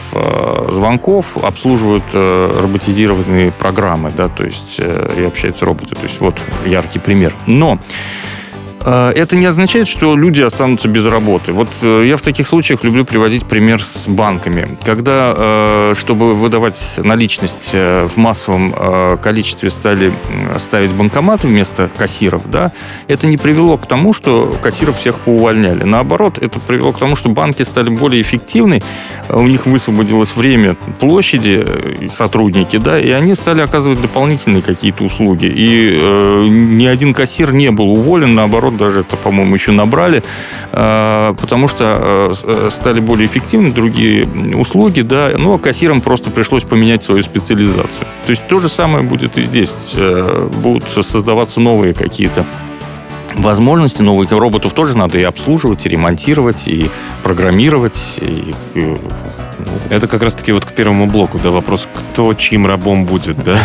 звонков 0.71 1.37
обслуживают 1.37 2.03
роботизированные 2.13 3.51
программы, 3.51 4.11
да, 4.15 4.27
то 4.27 4.43
есть 4.43 4.79
и 4.79 5.23
общаются 5.23 5.65
роботы. 5.65 5.95
То 5.95 6.03
есть 6.03 6.19
вот 6.19 6.35
яркий 6.65 6.99
пример. 6.99 7.33
Но 7.45 7.79
это 8.87 9.35
не 9.35 9.45
означает, 9.45 9.87
что 9.87 10.15
люди 10.15 10.41
останутся 10.41 10.87
без 10.87 11.05
работы. 11.05 11.51
Вот 11.51 11.69
э, 11.81 12.05
я 12.07 12.15
в 12.15 12.21
таких 12.21 12.47
случаях 12.47 12.83
люблю 12.83 13.03
приводить 13.03 13.45
пример 13.45 13.83
с 13.83 14.07
банками. 14.07 14.77
Когда, 14.83 15.33
э, 15.35 15.93
чтобы 15.97 16.33
выдавать 16.33 16.79
наличность 16.97 17.71
э, 17.73 18.07
в 18.07 18.17
массовом 18.17 18.73
количестве, 19.21 19.69
стали 19.69 20.13
ставить 20.57 20.91
банкоматы 20.91 21.47
вместо 21.47 21.89
кассиров, 21.89 22.49
да, 22.49 22.71
это 23.07 23.27
не 23.27 23.37
привело 23.37 23.77
к 23.77 23.87
тому, 23.87 24.13
что 24.13 24.55
кассиров 24.61 24.97
всех 24.97 25.19
поувольняли. 25.19 25.83
Наоборот, 25.83 26.37
это 26.37 26.59
привело 26.59 26.93
к 26.93 26.99
тому, 26.99 27.15
что 27.15 27.29
банки 27.29 27.63
стали 27.63 27.89
более 27.89 28.21
эффективны, 28.21 28.81
у 29.29 29.47
них 29.47 29.65
высвободилось 29.65 30.35
время 30.35 30.75
площади, 30.99 31.65
сотрудники, 32.09 32.77
да, 32.77 32.99
и 32.99 33.09
они 33.09 33.35
стали 33.35 33.61
оказывать 33.61 34.01
дополнительные 34.01 34.61
какие-то 34.61 35.03
услуги. 35.03 35.45
И 35.45 35.97
э, 35.99 36.47
ни 36.47 36.85
один 36.85 37.13
кассир 37.13 37.53
не 37.53 37.71
был 37.71 37.91
уволен, 37.91 38.35
наоборот, 38.35 38.76
даже 38.77 39.01
это, 39.01 39.17
по-моему, 39.17 39.55
еще 39.55 39.71
набрали, 39.71 40.23
э, 40.71 41.35
потому 41.39 41.67
что 41.67 42.33
э, 42.43 42.69
стали 42.71 42.99
более 42.99 43.25
эффективны 43.25 43.71
другие 43.71 44.25
услуги, 44.55 45.01
да, 45.01 45.31
ну, 45.37 45.53
а 45.53 45.59
кассирам 45.59 46.01
просто 46.01 46.29
пришлось 46.29 46.63
поменять 46.63 47.03
свою 47.03 47.23
специализацию. 47.23 48.07
То 48.25 48.29
есть 48.29 48.47
то 48.47 48.59
же 48.59 48.69
самое 48.69 49.03
будет 49.03 49.37
и 49.37 49.43
здесь. 49.43 49.73
Э, 49.95 50.49
будут 50.61 50.83
создаваться 51.05 51.59
новые 51.59 51.93
какие-то 51.93 52.45
возможности 53.35 54.01
новых 54.01 54.31
роботов 54.31 54.73
тоже 54.73 54.97
надо 54.97 55.17
и 55.17 55.23
обслуживать, 55.23 55.85
и 55.85 55.89
ремонтировать, 55.89 56.67
и 56.67 56.89
программировать, 57.23 57.99
и 58.17 58.53
это 59.89 60.07
как 60.07 60.23
раз-таки 60.23 60.51
вот 60.51 60.65
к 60.65 60.71
первому 60.71 61.07
блоку, 61.07 61.39
да, 61.39 61.49
вопрос, 61.49 61.87
кто 61.93 62.33
чьим 62.33 62.65
рабом 62.65 63.05
будет, 63.05 63.41
да? 63.43 63.59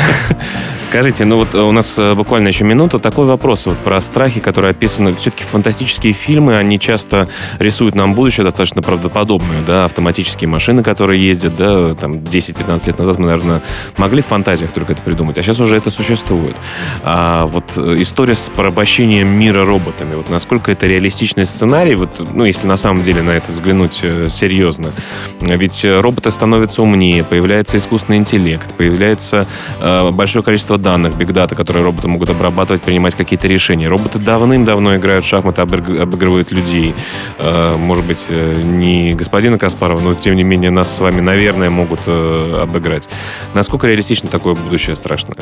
Скажите, 0.82 1.24
ну 1.24 1.36
вот 1.36 1.54
у 1.54 1.72
нас 1.72 1.94
э, 1.96 2.14
буквально 2.14 2.48
еще 2.48 2.64
минута. 2.64 2.98
Такой 2.98 3.26
вопрос 3.26 3.66
вот 3.66 3.78
про 3.78 4.00
страхи, 4.00 4.40
которые 4.40 4.72
описаны. 4.72 5.14
Все-таки 5.14 5.44
фантастические 5.44 6.12
фильмы, 6.12 6.56
они 6.56 6.78
часто 6.78 7.28
рисуют 7.58 7.94
нам 7.94 8.14
будущее 8.14 8.44
достаточно 8.44 8.82
правдоподобное, 8.82 9.62
да, 9.62 9.86
автоматические 9.86 10.48
машины, 10.48 10.82
которые 10.82 11.24
ездят, 11.24 11.56
да, 11.56 11.94
там 11.94 12.16
10-15 12.16 12.86
лет 12.86 12.98
назад 12.98 13.18
мы, 13.18 13.26
наверное, 13.26 13.62
могли 13.96 14.20
в 14.20 14.26
фантазиях 14.26 14.70
только 14.72 14.92
это 14.92 15.02
придумать, 15.02 15.38
а 15.38 15.42
сейчас 15.42 15.60
уже 15.60 15.76
это 15.76 15.90
существует. 15.90 16.56
А 17.04 17.46
вот 17.46 17.72
э, 17.76 17.96
история 17.98 18.34
с 18.34 18.50
порабощением 18.54 19.28
мира 19.28 19.64
роботами, 19.64 20.14
вот 20.14 20.28
насколько 20.28 20.70
это 20.72 20.86
реалистичный 20.86 21.46
сценарий, 21.46 21.94
вот, 21.94 22.28
ну, 22.34 22.44
если 22.44 22.66
на 22.66 22.76
самом 22.76 23.02
деле 23.02 23.22
на 23.22 23.30
это 23.30 23.52
взглянуть 23.52 24.00
э, 24.02 24.28
серьезно, 24.30 24.92
ведь 25.40 25.84
роботы 25.84 26.30
становятся 26.30 26.82
умнее, 26.82 27.24
появляется 27.24 27.76
искусственный 27.76 28.18
интеллект, 28.18 28.74
появляется 28.74 29.46
э, 29.80 30.10
большое 30.10 30.44
количество 30.44 30.78
данных, 30.78 31.16
бигдата, 31.16 31.54
которые 31.54 31.84
роботы 31.84 32.08
могут 32.08 32.30
обрабатывать, 32.30 32.82
принимать 32.82 33.14
какие-то 33.14 33.48
решения. 33.48 33.88
Роботы 33.88 34.18
давным-давно 34.18 34.96
играют 34.96 35.24
в 35.24 35.28
шахматы, 35.28 35.62
обыгрывают 35.62 36.52
людей. 36.52 36.94
Э, 37.38 37.76
может 37.76 38.04
быть, 38.04 38.24
э, 38.28 38.54
не 38.62 39.12
господина 39.12 39.58
Каспарова, 39.58 40.00
но 40.00 40.14
тем 40.14 40.36
не 40.36 40.42
менее 40.42 40.70
нас 40.70 40.94
с 40.94 41.00
вами, 41.00 41.20
наверное, 41.20 41.70
могут 41.70 42.00
э, 42.06 42.54
обыграть. 42.60 43.08
Насколько 43.54 43.86
реалистично 43.86 44.28
такое 44.28 44.54
будущее 44.54 44.96
страшное? 44.96 45.36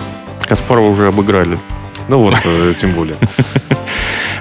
Каспарова 0.47 0.89
уже 0.89 1.09
обыграли. 1.09 1.59
Ну 2.09 2.19
вот, 2.19 2.35
э, 2.45 2.75
тем 2.79 2.93
более. 2.93 3.17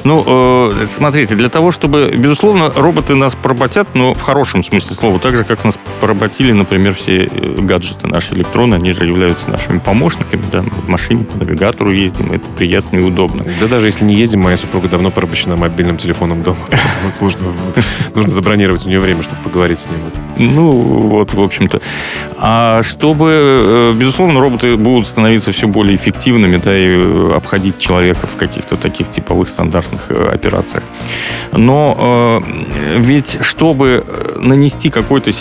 Ну, 0.03 0.71
э, 0.71 0.85
смотрите, 0.93 1.35
для 1.35 1.49
того, 1.49 1.71
чтобы, 1.71 2.13
безусловно, 2.15 2.71
роботы 2.75 3.15
нас 3.15 3.35
поработят, 3.35 3.87
но 3.93 4.13
в 4.13 4.21
хорошем 4.21 4.63
смысле 4.63 4.95
слова, 4.95 5.19
так 5.19 5.35
же, 5.35 5.43
как 5.43 5.63
нас 5.63 5.77
поработили, 5.99 6.51
например, 6.51 6.93
все 6.93 7.25
э, 7.25 7.55
гаджеты 7.59 8.07
наши 8.07 8.33
электроны, 8.33 8.75
они 8.75 8.93
же 8.93 9.05
являются 9.05 9.49
нашими 9.49 9.79
помощниками, 9.79 10.43
да, 10.51 10.61
мы 10.61 10.69
в 10.69 10.87
машине 10.87 11.25
по 11.25 11.37
навигатору 11.37 11.91
ездим, 11.91 12.31
это 12.31 12.45
приятно 12.57 12.97
и 12.97 13.01
удобно. 13.01 13.45
Да 13.59 13.67
даже 13.67 13.87
если 13.87 14.05
не 14.05 14.15
ездим, 14.15 14.41
моя 14.41 14.57
супруга 14.57 14.87
давно 14.87 15.11
порабощена 15.11 15.57
мобильным 15.57 15.97
телефоном 15.97 16.43
дома, 16.43 16.57
нужно, 17.21 17.47
нужно 18.15 18.31
забронировать 18.31 18.85
у 18.85 18.89
нее 18.89 18.99
время, 18.99 19.23
чтобы 19.23 19.41
поговорить 19.43 19.79
с 19.79 19.87
ним. 19.87 19.99
Ну, 20.37 20.71
вот, 20.71 21.33
в 21.33 21.41
общем-то. 21.41 21.81
А 22.37 22.81
чтобы, 22.83 23.29
э, 23.31 23.93
безусловно, 23.93 24.39
роботы 24.39 24.77
будут 24.77 25.07
становиться 25.07 25.51
все 25.51 25.67
более 25.67 25.95
эффективными, 25.95 26.57
да, 26.57 26.77
и 26.77 26.97
э, 26.97 27.33
обходить 27.35 27.77
человека 27.79 28.27
в 28.27 28.37
каких-то 28.37 28.77
таких 28.77 29.09
типовых 29.11 29.49
стандартных 29.49 29.88
э, 30.09 30.29
операциях. 30.33 30.83
Но 31.51 32.41
э, 32.45 32.99
ведь 32.99 33.37
чтобы 33.41 34.05
нанести 34.35 34.89
какой-то 34.89 35.31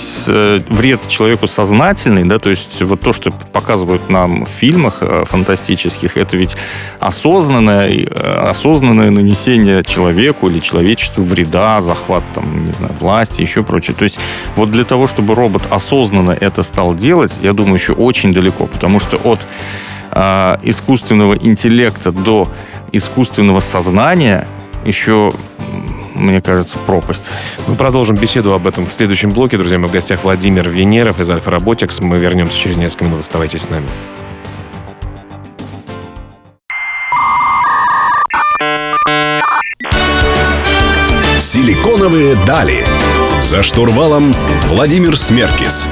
вред 0.69 1.07
человеку 1.09 1.47
сознательный, 1.47 2.25
да, 2.25 2.39
то 2.39 2.51
есть 2.51 2.83
вот 2.83 3.01
то, 3.01 3.13
что 3.13 3.31
показывают 3.31 4.09
нам 4.09 4.45
в 4.45 4.49
фильмах 4.49 5.03
фантастических, 5.25 6.17
это 6.17 6.37
ведь 6.37 6.57
осознанное, 7.01 8.07
осознанное 8.51 9.11
нанесение 9.11 9.85
человеку 9.85 10.49
или 10.49 10.61
человечеству 10.61 11.23
вреда, 11.23 11.81
захват, 11.81 12.25
там, 12.35 12.65
не 12.65 12.73
знаю, 12.73 12.93
власти, 13.01 13.43
еще 13.43 13.63
прочее. 13.63 13.95
То 13.97 14.05
есть 14.05 14.19
вот 14.57 14.71
для 14.71 14.85
того, 14.85 15.07
чтобы 15.07 15.35
робот 15.35 15.63
осознанно 15.71 16.33
это 16.33 16.63
стал 16.63 16.95
делать, 16.95 17.33
я 17.43 17.53
думаю, 17.53 17.75
еще 17.75 17.93
очень 17.93 18.33
далеко, 18.33 18.67
потому 18.67 19.01
что 19.01 19.17
от 19.17 19.47
э, 20.13 20.57
искусственного 20.63 21.35
интеллекта 21.35 22.13
до 22.13 22.49
искусственного 22.93 23.61
сознания 23.61 24.47
еще 24.85 25.33
мне 26.19 26.41
кажется, 26.41 26.79
пропасть. 26.79 27.25
Мы 27.67 27.77
продолжим 27.77 28.17
беседу 28.17 28.53
об 28.53 28.67
этом 28.67 28.87
в 28.87 28.93
следующем 28.93 29.31
блоке. 29.31 29.57
Друзья, 29.57 29.79
мы 29.79 29.89
в 29.89 29.93
гостях 29.93 30.25
Владимир 30.25 30.69
Венеров 30.69 31.21
из 31.21 31.31
Альфа 31.31 31.51
Роботикс. 31.51 32.01
Мы 32.01 32.19
вернемся 32.19 32.59
через 32.59 32.77
несколько 32.77 33.05
минут. 33.05 33.21
Оставайтесь 33.21 33.63
с 33.63 33.71
нами. 33.71 33.89
Силиконовые 41.41 42.37
дали. 42.47 42.85
За 43.43 43.63
штурвалом 43.63 44.35
Владимир 44.67 45.17
Смеркис. 45.17 45.89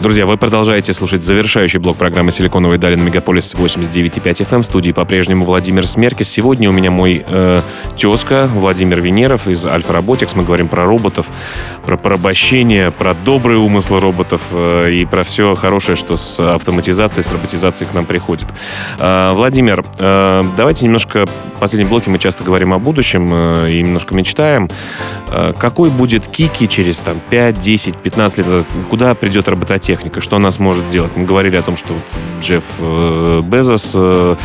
Друзья, 0.00 0.26
вы 0.26 0.36
продолжаете 0.36 0.92
слушать 0.92 1.22
завершающий 1.22 1.80
блок 1.80 1.96
программы 1.96 2.30
«Силиконовые 2.30 2.78
дали» 2.78 2.96
на 2.96 3.02
Мегаполис 3.02 3.54
89.5 3.54 4.20
FM. 4.22 4.60
В 4.60 4.66
студии 4.66 4.92
по-прежнему 4.92 5.46
Владимир 5.46 5.86
Смеркис. 5.86 6.28
Сегодня 6.28 6.68
у 6.68 6.72
меня 6.72 6.90
мой 6.90 7.24
э, 7.26 7.62
тезка 7.96 8.46
Владимир 8.52 9.00
Венеров 9.00 9.48
из 9.48 9.64
Альфа 9.64 9.94
Роботикс. 9.94 10.34
Мы 10.34 10.44
говорим 10.44 10.68
про 10.68 10.84
роботов, 10.84 11.30
про 11.86 11.96
порабощение, 11.96 12.90
про 12.90 13.14
добрые 13.14 13.58
умыслы 13.58 13.98
роботов 13.98 14.42
э, 14.50 14.90
и 14.92 15.06
про 15.06 15.24
все 15.24 15.54
хорошее, 15.54 15.96
что 15.96 16.18
с 16.18 16.38
автоматизацией, 16.38 17.24
с 17.24 17.32
роботизацией 17.32 17.90
к 17.90 17.94
нам 17.94 18.04
приходит. 18.04 18.48
Э, 18.98 19.32
Владимир, 19.32 19.82
э, 19.98 20.44
давайте 20.58 20.84
немножко... 20.84 21.24
В 21.56 21.58
последнем 21.58 21.88
блоке 21.88 22.10
мы 22.10 22.18
часто 22.18 22.44
говорим 22.44 22.74
о 22.74 22.78
будущем 22.78 23.30
э, 23.32 23.70
и 23.72 23.82
немножко 23.82 24.14
мечтаем. 24.14 24.68
Э, 25.28 25.54
какой 25.58 25.88
будет 25.88 26.28
Кики 26.28 26.68
через 26.68 26.98
там, 26.98 27.18
5, 27.30 27.58
10, 27.58 27.96
15 27.96 28.38
лет? 28.38 28.66
Куда 28.90 29.14
придет 29.14 29.48
робототехника? 29.48 29.85
Техника, 29.86 30.20
что 30.20 30.36
она 30.36 30.50
сможет 30.50 30.88
делать. 30.88 31.12
Мы 31.16 31.24
говорили 31.24 31.56
о 31.56 31.62
том, 31.62 31.76
что 31.76 31.94
вот 31.94 32.02
Джефф 32.42 32.64
э, 32.80 33.42
Безос, 33.44 33.92
э, 33.94 34.36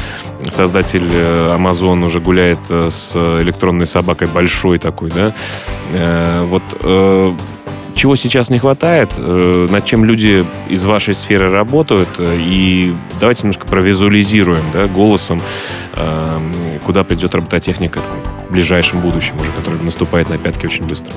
создатель 0.52 1.10
э, 1.12 1.56
Amazon, 1.58 2.06
уже 2.06 2.20
гуляет 2.20 2.60
с 2.70 3.16
электронной 3.42 3.88
собакой 3.88 4.28
большой 4.28 4.78
такой, 4.78 5.10
да. 5.10 5.34
Вот 6.46 6.64
чего 7.94 8.16
сейчас 8.16 8.50
не 8.50 8.60
хватает, 8.60 9.18
над 9.18 9.86
чем 9.86 10.06
люди 10.06 10.46
из 10.70 10.86
вашей 10.86 11.14
сферы 11.14 11.52
работают, 11.52 12.10
и 12.20 12.96
давайте 13.20 13.44
немножко 13.44 13.68
провизуализируем 13.68 14.64
да, 14.74 14.88
голосом, 14.88 15.42
куда 16.86 17.04
придет 17.04 17.36
робототехника 17.36 18.00
в 18.48 18.54
ближайшем 18.54 19.02
будущем 19.02 19.36
уже, 19.42 19.52
который 19.52 19.84
наступает 19.84 20.30
на 20.30 20.38
пятки 20.38 20.66
очень 20.66 20.86
быстро. 20.86 21.12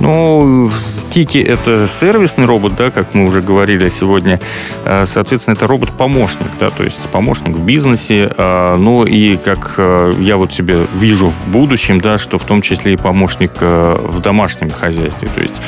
Ну, 0.00 0.70
Кики— 1.10 1.38
это 1.40 1.86
сервисный 1.86 2.46
робот, 2.46 2.74
да, 2.76 2.90
как 2.90 3.14
мы 3.14 3.28
уже 3.28 3.42
говорили 3.42 3.88
сегодня. 3.88 4.40
Э, 4.84 5.04
соответственно, 5.06 5.54
это 5.54 5.66
робот-помощник, 5.66 6.48
да, 6.58 6.70
то 6.70 6.84
есть 6.84 7.00
помощник 7.10 7.56
в 7.56 7.62
бизнесе. 7.62 8.32
Э, 8.36 8.76
ну 8.76 9.04
и 9.04 9.36
как 9.36 9.74
э, 9.76 10.12
я 10.18 10.36
вот 10.36 10.52
себе 10.52 10.86
вижу 10.94 11.26
в 11.26 11.50
будущем, 11.50 12.00
да, 12.00 12.16
что 12.16 12.38
в 12.38 12.44
том 12.44 12.62
числе 12.62 12.94
и 12.94 12.96
помощник 12.96 13.60
в 13.60 14.20
домашнем 14.20 14.70
хозяйстве. 14.70 15.28
То 15.34 15.42
есть 15.42 15.60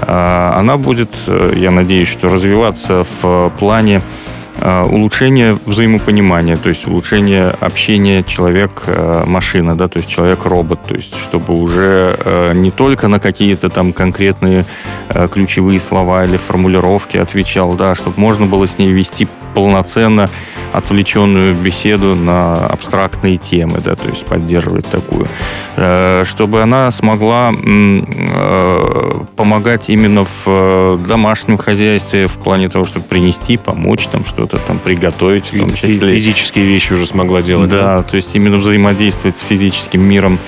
она 0.00 0.76
будет, 0.76 1.10
я 1.54 1.70
надеюсь, 1.70 2.08
что 2.08 2.28
развиваться 2.28 3.06
в 3.22 3.50
плане 3.58 4.02
Э, 4.02 4.35
улучшение 4.62 5.56
взаимопонимания, 5.66 6.56
то 6.56 6.68
есть 6.68 6.86
улучшение 6.86 7.50
общения 7.60 8.22
человек-машина, 8.22 9.76
да, 9.76 9.88
то 9.88 9.98
есть 9.98 10.08
человек-робот, 10.08 10.80
то 10.86 10.94
есть 10.94 11.14
чтобы 11.16 11.54
уже 11.54 12.16
э, 12.18 12.52
не 12.54 12.70
только 12.70 13.08
на 13.08 13.20
какие-то 13.20 13.68
там 13.68 13.92
конкретные 13.92 14.64
э, 15.10 15.28
ключевые 15.28 15.78
слова 15.78 16.24
или 16.24 16.36
формулировки 16.36 17.16
отвечал, 17.16 17.74
да, 17.74 17.94
чтобы 17.94 18.18
можно 18.18 18.46
было 18.46 18.66
с 18.66 18.78
ней 18.78 18.92
вести 18.92 19.28
полноценно 19.56 20.28
отвлеченную 20.74 21.54
беседу 21.54 22.14
на 22.14 22.66
абстрактные 22.66 23.38
темы, 23.38 23.78
да, 23.82 23.96
то 23.96 24.08
есть 24.08 24.26
поддерживать 24.26 24.86
такую, 24.86 25.26
э, 25.76 26.24
чтобы 26.26 26.60
она 26.60 26.90
смогла 26.90 27.50
э, 27.50 29.20
помогать 29.34 29.88
именно 29.88 30.26
в 30.26 30.42
э, 30.44 30.98
домашнем 31.08 31.56
хозяйстве 31.56 32.26
в 32.26 32.34
плане 32.34 32.68
того, 32.68 32.84
чтобы 32.84 33.06
принести, 33.06 33.56
помочь 33.56 34.06
там 34.08 34.26
что-то 34.26 34.58
там 34.58 34.78
приготовить. 34.78 35.50
В 35.50 35.58
том 35.58 35.70
числе. 35.70 36.12
Физические 36.12 36.66
вещи 36.66 36.92
уже 36.92 37.06
смогла 37.06 37.40
делать. 37.40 37.70
Да, 37.70 37.98
да, 37.98 38.02
то 38.02 38.16
есть 38.16 38.36
именно 38.36 38.58
взаимодействовать 38.58 39.38
с 39.38 39.40
физическим 39.40 40.02
миром 40.02 40.38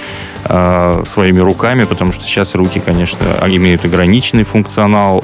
своими 0.44 1.40
руками, 1.40 1.85
потому 1.85 2.12
что 2.12 2.25
сейчас 2.25 2.55
руки, 2.55 2.81
конечно, 2.81 3.18
имеют 3.49 3.85
ограниченный 3.85 4.44
функционал, 4.44 5.23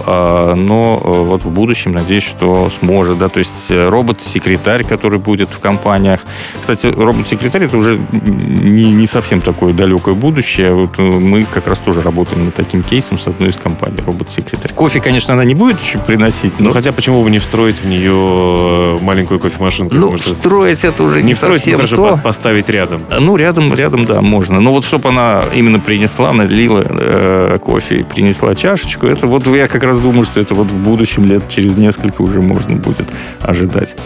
но 0.54 0.96
вот 0.98 1.44
в 1.44 1.50
будущем, 1.50 1.92
надеюсь, 1.92 2.24
что 2.24 2.68
сможет, 2.78 3.16
да, 3.18 3.28
то 3.28 3.38
есть 3.38 3.70
робот-секретарь, 3.88 4.84
который 4.84 5.18
будет 5.18 5.48
в 5.50 5.58
компаниях. 5.58 6.20
Кстати, 6.60 6.86
робот-секретарь 6.86 7.64
это 7.64 7.76
уже 7.76 7.98
не, 8.12 8.92
не 8.92 9.06
совсем 9.06 9.40
такое 9.40 9.72
далекое 9.72 10.14
будущее. 10.14 10.74
Вот 10.74 10.98
э, 10.98 11.02
мы 11.02 11.44
как 11.44 11.66
раз 11.66 11.78
тоже 11.78 12.00
работаем 12.00 12.44
над 12.46 12.54
таким 12.54 12.82
кейсом 12.82 13.18
с 13.18 13.26
одной 13.26 13.50
из 13.50 13.56
компаний, 13.56 13.98
робот-секретарь. 14.06 14.72
Кофе, 14.72 15.00
конечно, 15.00 15.34
она 15.34 15.44
не 15.44 15.54
будет 15.54 15.80
еще 15.80 15.98
приносить, 15.98 16.58
но... 16.58 16.66
Ну, 16.66 16.72
хотя 16.72 16.92
почему 16.92 17.22
бы 17.22 17.30
не 17.30 17.38
встроить 17.38 17.76
в 17.76 17.86
нее 17.86 18.12
э, 18.12 18.98
маленькую 19.02 19.40
кофемашинку? 19.40 19.94
Ну, 19.94 20.10
Может, 20.10 20.26
встроить 20.26 20.84
это 20.84 21.04
уже 21.04 21.20
не, 21.22 21.28
не 21.28 21.34
встроить, 21.34 21.64
совсем 21.64 21.86
то. 21.86 22.18
поставить 22.22 22.68
рядом. 22.68 23.02
Ну, 23.20 23.36
рядом, 23.36 23.72
рядом, 23.74 24.04
да, 24.04 24.20
можно. 24.20 24.60
Но 24.60 24.72
вот 24.72 24.84
чтобы 24.84 25.08
она 25.10 25.44
именно 25.54 25.80
принесла, 25.80 26.32
налила 26.32 26.84
э, 26.88 27.58
кофе 27.62 28.00
и 28.00 28.02
принесла 28.02 28.54
чашечку, 28.54 29.06
это 29.06 29.26
вот 29.26 29.46
я 29.46 29.68
как 29.68 29.82
раз 29.82 30.00
думаю, 30.00 30.24
что 30.24 30.40
это 30.40 30.54
вот 30.54 30.68
в 30.68 30.76
будущем 30.76 31.24
лет 31.24 31.48
через 31.48 31.76
несколько 31.76 32.22
уже 32.22 32.40
можно 32.40 32.76
будет 32.76 33.06
ожидать. 33.54 33.96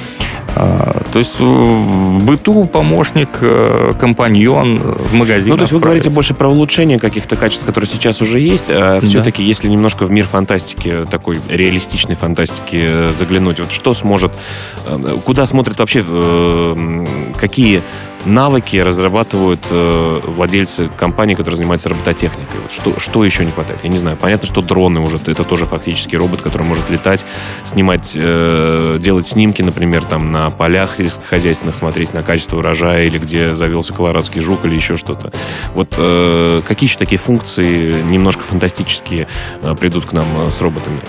А, 0.54 1.02
то 1.12 1.18
есть 1.18 1.38
в 1.38 2.24
быту 2.24 2.64
помощник, 2.66 3.28
э, 3.40 3.92
компаньон 3.98 4.78
в 4.78 5.14
магазине. 5.14 5.50
Ну, 5.50 5.56
то 5.56 5.62
есть 5.62 5.72
вы 5.72 5.80
говорите 5.80 6.10
больше 6.10 6.34
про 6.34 6.48
улучшение 6.48 6.98
каких-то 6.98 7.36
качеств, 7.36 7.64
которые 7.64 7.88
сейчас 7.88 8.20
уже 8.20 8.40
есть. 8.40 8.66
А 8.68 9.00
да. 9.00 9.06
все-таки, 9.06 9.42
если 9.42 9.68
немножко 9.68 10.04
в 10.04 10.10
мир 10.10 10.26
фантастики, 10.26 11.04
такой 11.10 11.38
реалистичной 11.48 12.14
фантастики 12.14 12.78
э, 12.80 13.12
заглянуть, 13.12 13.60
вот 13.60 13.72
что 13.72 13.94
сможет, 13.94 14.32
э, 14.86 15.18
куда 15.24 15.46
смотрят 15.46 15.78
вообще, 15.78 16.04
какие 17.38 17.82
навыки 18.28 18.76
разрабатывают 18.76 19.60
э, 19.70 20.20
владельцы 20.24 20.90
компаний, 20.96 21.34
которые 21.34 21.56
занимаются 21.56 21.88
робототехникой. 21.88 22.60
Вот 22.60 22.72
что, 22.72 23.00
что 23.00 23.24
еще 23.24 23.44
не 23.44 23.50
хватает? 23.50 23.80
Я 23.82 23.90
не 23.90 23.98
знаю. 23.98 24.16
Понятно, 24.16 24.46
что 24.46 24.60
дроны 24.60 25.00
уже 25.00 25.18
это 25.26 25.44
тоже 25.44 25.66
фактически 25.66 26.14
робот, 26.16 26.42
который 26.42 26.62
может 26.62 26.90
летать, 26.90 27.24
снимать, 27.64 28.12
э, 28.14 28.98
делать 29.00 29.26
снимки, 29.26 29.62
например, 29.62 30.04
там 30.04 30.30
на 30.30 30.50
полях 30.50 30.96
сельскохозяйственных, 30.96 31.74
смотреть 31.74 32.14
на 32.14 32.22
качество 32.22 32.58
урожая 32.58 33.04
или 33.04 33.18
где 33.18 33.54
завелся 33.54 33.92
колорадский 33.92 34.40
жук 34.40 34.64
или 34.64 34.74
еще 34.74 34.96
что-то. 34.96 35.32
Вот 35.74 35.94
э, 35.96 36.62
какие 36.66 36.88
еще 36.88 36.98
такие 36.98 37.18
функции 37.18 38.02
немножко 38.02 38.42
фантастические 38.42 39.26
э, 39.62 39.74
придут 39.74 40.04
к 40.04 40.12
нам 40.12 40.26
э, 40.46 40.50
с 40.50 40.60
роботами? 40.60 41.00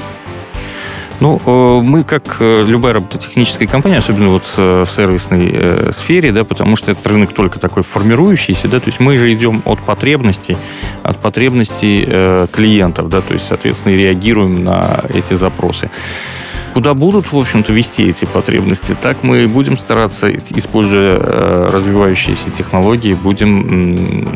Ну, 1.19 1.41
э, 1.45 1.81
мы, 1.81 2.03
как 2.05 2.37
э, 2.39 2.63
любая 2.65 2.93
робототехническая 2.93 3.67
компания, 3.67 3.97
особенно 3.97 4.29
вот 4.29 4.45
э, 4.55 4.85
в 4.85 4.89
сервисной 4.89 5.91
сфере, 5.91 6.31
да, 6.31 6.45
потому 6.45 6.77
что 6.77 6.91
этот 6.91 7.05
рынок 7.07 7.33
только 7.33 7.59
такой 7.59 7.83
формирующийся, 7.83 8.69
да, 8.69 8.79
то 8.79 8.87
есть 8.87 8.99
мы 8.99 9.17
же 9.17 9.33
идем 9.33 9.61
от 9.65 9.79
потребностей, 9.81 10.57
от 11.03 11.17
потребностей 11.17 12.05
клиентов, 12.51 13.09
да, 13.09 13.21
то 13.21 13.33
есть, 13.33 13.47
соответственно, 13.47 13.95
реагируем 13.95 14.63
на 14.63 15.01
эти 15.09 15.33
запросы. 15.33 15.89
Куда 16.73 16.93
будут, 16.93 17.31
в 17.31 17.37
общем-то, 17.37 17.73
вести 17.73 18.09
эти 18.09 18.25
потребности, 18.25 18.95
так 18.99 19.23
мы 19.23 19.47
будем 19.47 19.77
стараться, 19.77 20.29
используя 20.31 21.17
развивающиеся 21.69 22.51
технологии, 22.51 23.15
будем 23.15 24.29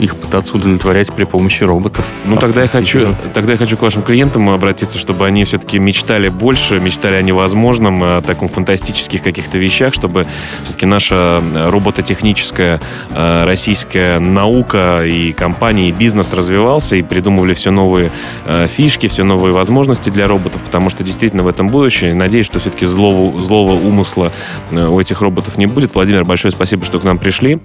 их 0.00 0.16
пытаться 0.16 0.56
удовлетворять 0.56 1.12
при 1.12 1.24
помощи 1.24 1.64
роботов. 1.64 2.06
Ну, 2.24 2.36
тогда 2.36 2.62
я, 2.62 2.68
хочу, 2.68 3.14
тогда 3.34 3.52
я 3.52 3.58
хочу 3.58 3.76
к 3.76 3.82
вашим 3.82 4.02
клиентам 4.02 4.50
обратиться, 4.50 4.98
чтобы 4.98 5.26
они 5.26 5.44
все-таки 5.44 5.78
мечтали 5.78 6.28
больше, 6.28 6.80
мечтали 6.80 7.14
о 7.14 7.22
невозможном, 7.22 8.02
о 8.02 8.20
таком 8.22 8.48
фантастических 8.48 9.22
каких-то 9.22 9.58
вещах, 9.58 9.94
чтобы 9.94 10.26
все-таки 10.64 10.86
наша 10.86 11.42
робототехническая 11.68 12.80
э, 13.10 13.44
российская 13.44 14.18
наука 14.18 15.04
и 15.04 15.32
компании, 15.32 15.88
и 15.88 15.92
бизнес 15.92 16.32
развивался, 16.32 16.96
и 16.96 17.02
придумывали 17.02 17.54
все 17.54 17.70
новые 17.70 18.10
фишки, 18.68 19.06
все 19.08 19.24
новые 19.24 19.52
возможности 19.52 20.10
для 20.10 20.28
роботов, 20.28 20.60
потому 20.64 20.90
что 20.90 21.04
действительно 21.04 21.42
в 21.42 21.48
этом 21.48 21.68
будущее. 21.68 22.14
Надеюсь, 22.14 22.46
что 22.46 22.58
все-таки 22.58 22.86
злого, 22.86 23.38
злого 23.40 23.72
умысла 23.72 24.32
э, 24.70 24.86
у 24.86 25.00
этих 25.00 25.20
роботов 25.20 25.58
не 25.58 25.66
будет. 25.66 25.94
Владимир, 25.94 26.24
большое 26.24 26.52
спасибо, 26.52 26.84
что 26.84 27.00
к 27.00 27.04
нам 27.04 27.18
пришли. 27.18 27.58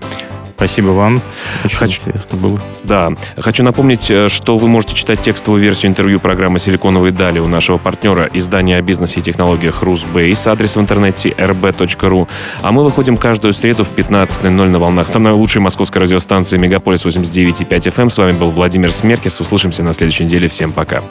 Спасибо 0.57 0.87
вам. 0.87 1.21
Очень 1.63 1.77
Хочу... 1.77 2.01
интересно 2.01 2.39
было. 2.39 2.59
Да. 2.83 3.11
Хочу 3.37 3.63
напомнить, 3.63 4.09
э, 4.09 4.27
что 4.27 4.57
вы 4.57 4.67
можете 4.67 4.95
читать 4.95 5.21
текстовую 5.21 5.61
версию 5.61 5.91
интервью 5.91 6.19
программы 6.19 6.57
«Силиконовые 6.57 7.11
дали» 7.11 7.37
у 7.37 7.47
нашего 7.47 7.77
партнера 7.77 8.27
издания 8.33 8.77
о 8.77 8.81
бизнесе 8.81 9.19
и 9.19 9.21
технологиях 9.21 9.83
«Русбейс». 9.83 10.47
Адрес 10.47 10.75
в 10.75 10.81
интернете 10.81 11.29
rb.ru. 11.29 12.27
А 12.63 12.71
мы 12.71 12.83
выходим 12.83 13.17
каждую 13.17 13.53
среду 13.53 13.83
в 13.83 13.95
15.00 13.95 14.49
на 14.49 14.79
волнах 14.79 15.07
самой 15.07 15.33
лучшей 15.33 15.61
московской 15.61 16.01
радиостанции 16.01 16.57
«Мегаполис 16.57 17.05
89.5 17.05 17.69
FM». 17.69 18.09
С 18.09 18.17
вами 18.17 18.31
был 18.31 18.49
Владимир 18.49 18.91
Смеркис. 18.91 19.39
Услышимся 19.39 19.83
на 19.83 19.93
следующей 19.93 20.23
неделе. 20.23 20.47
Всем 20.47 20.71
пока. 20.71 21.03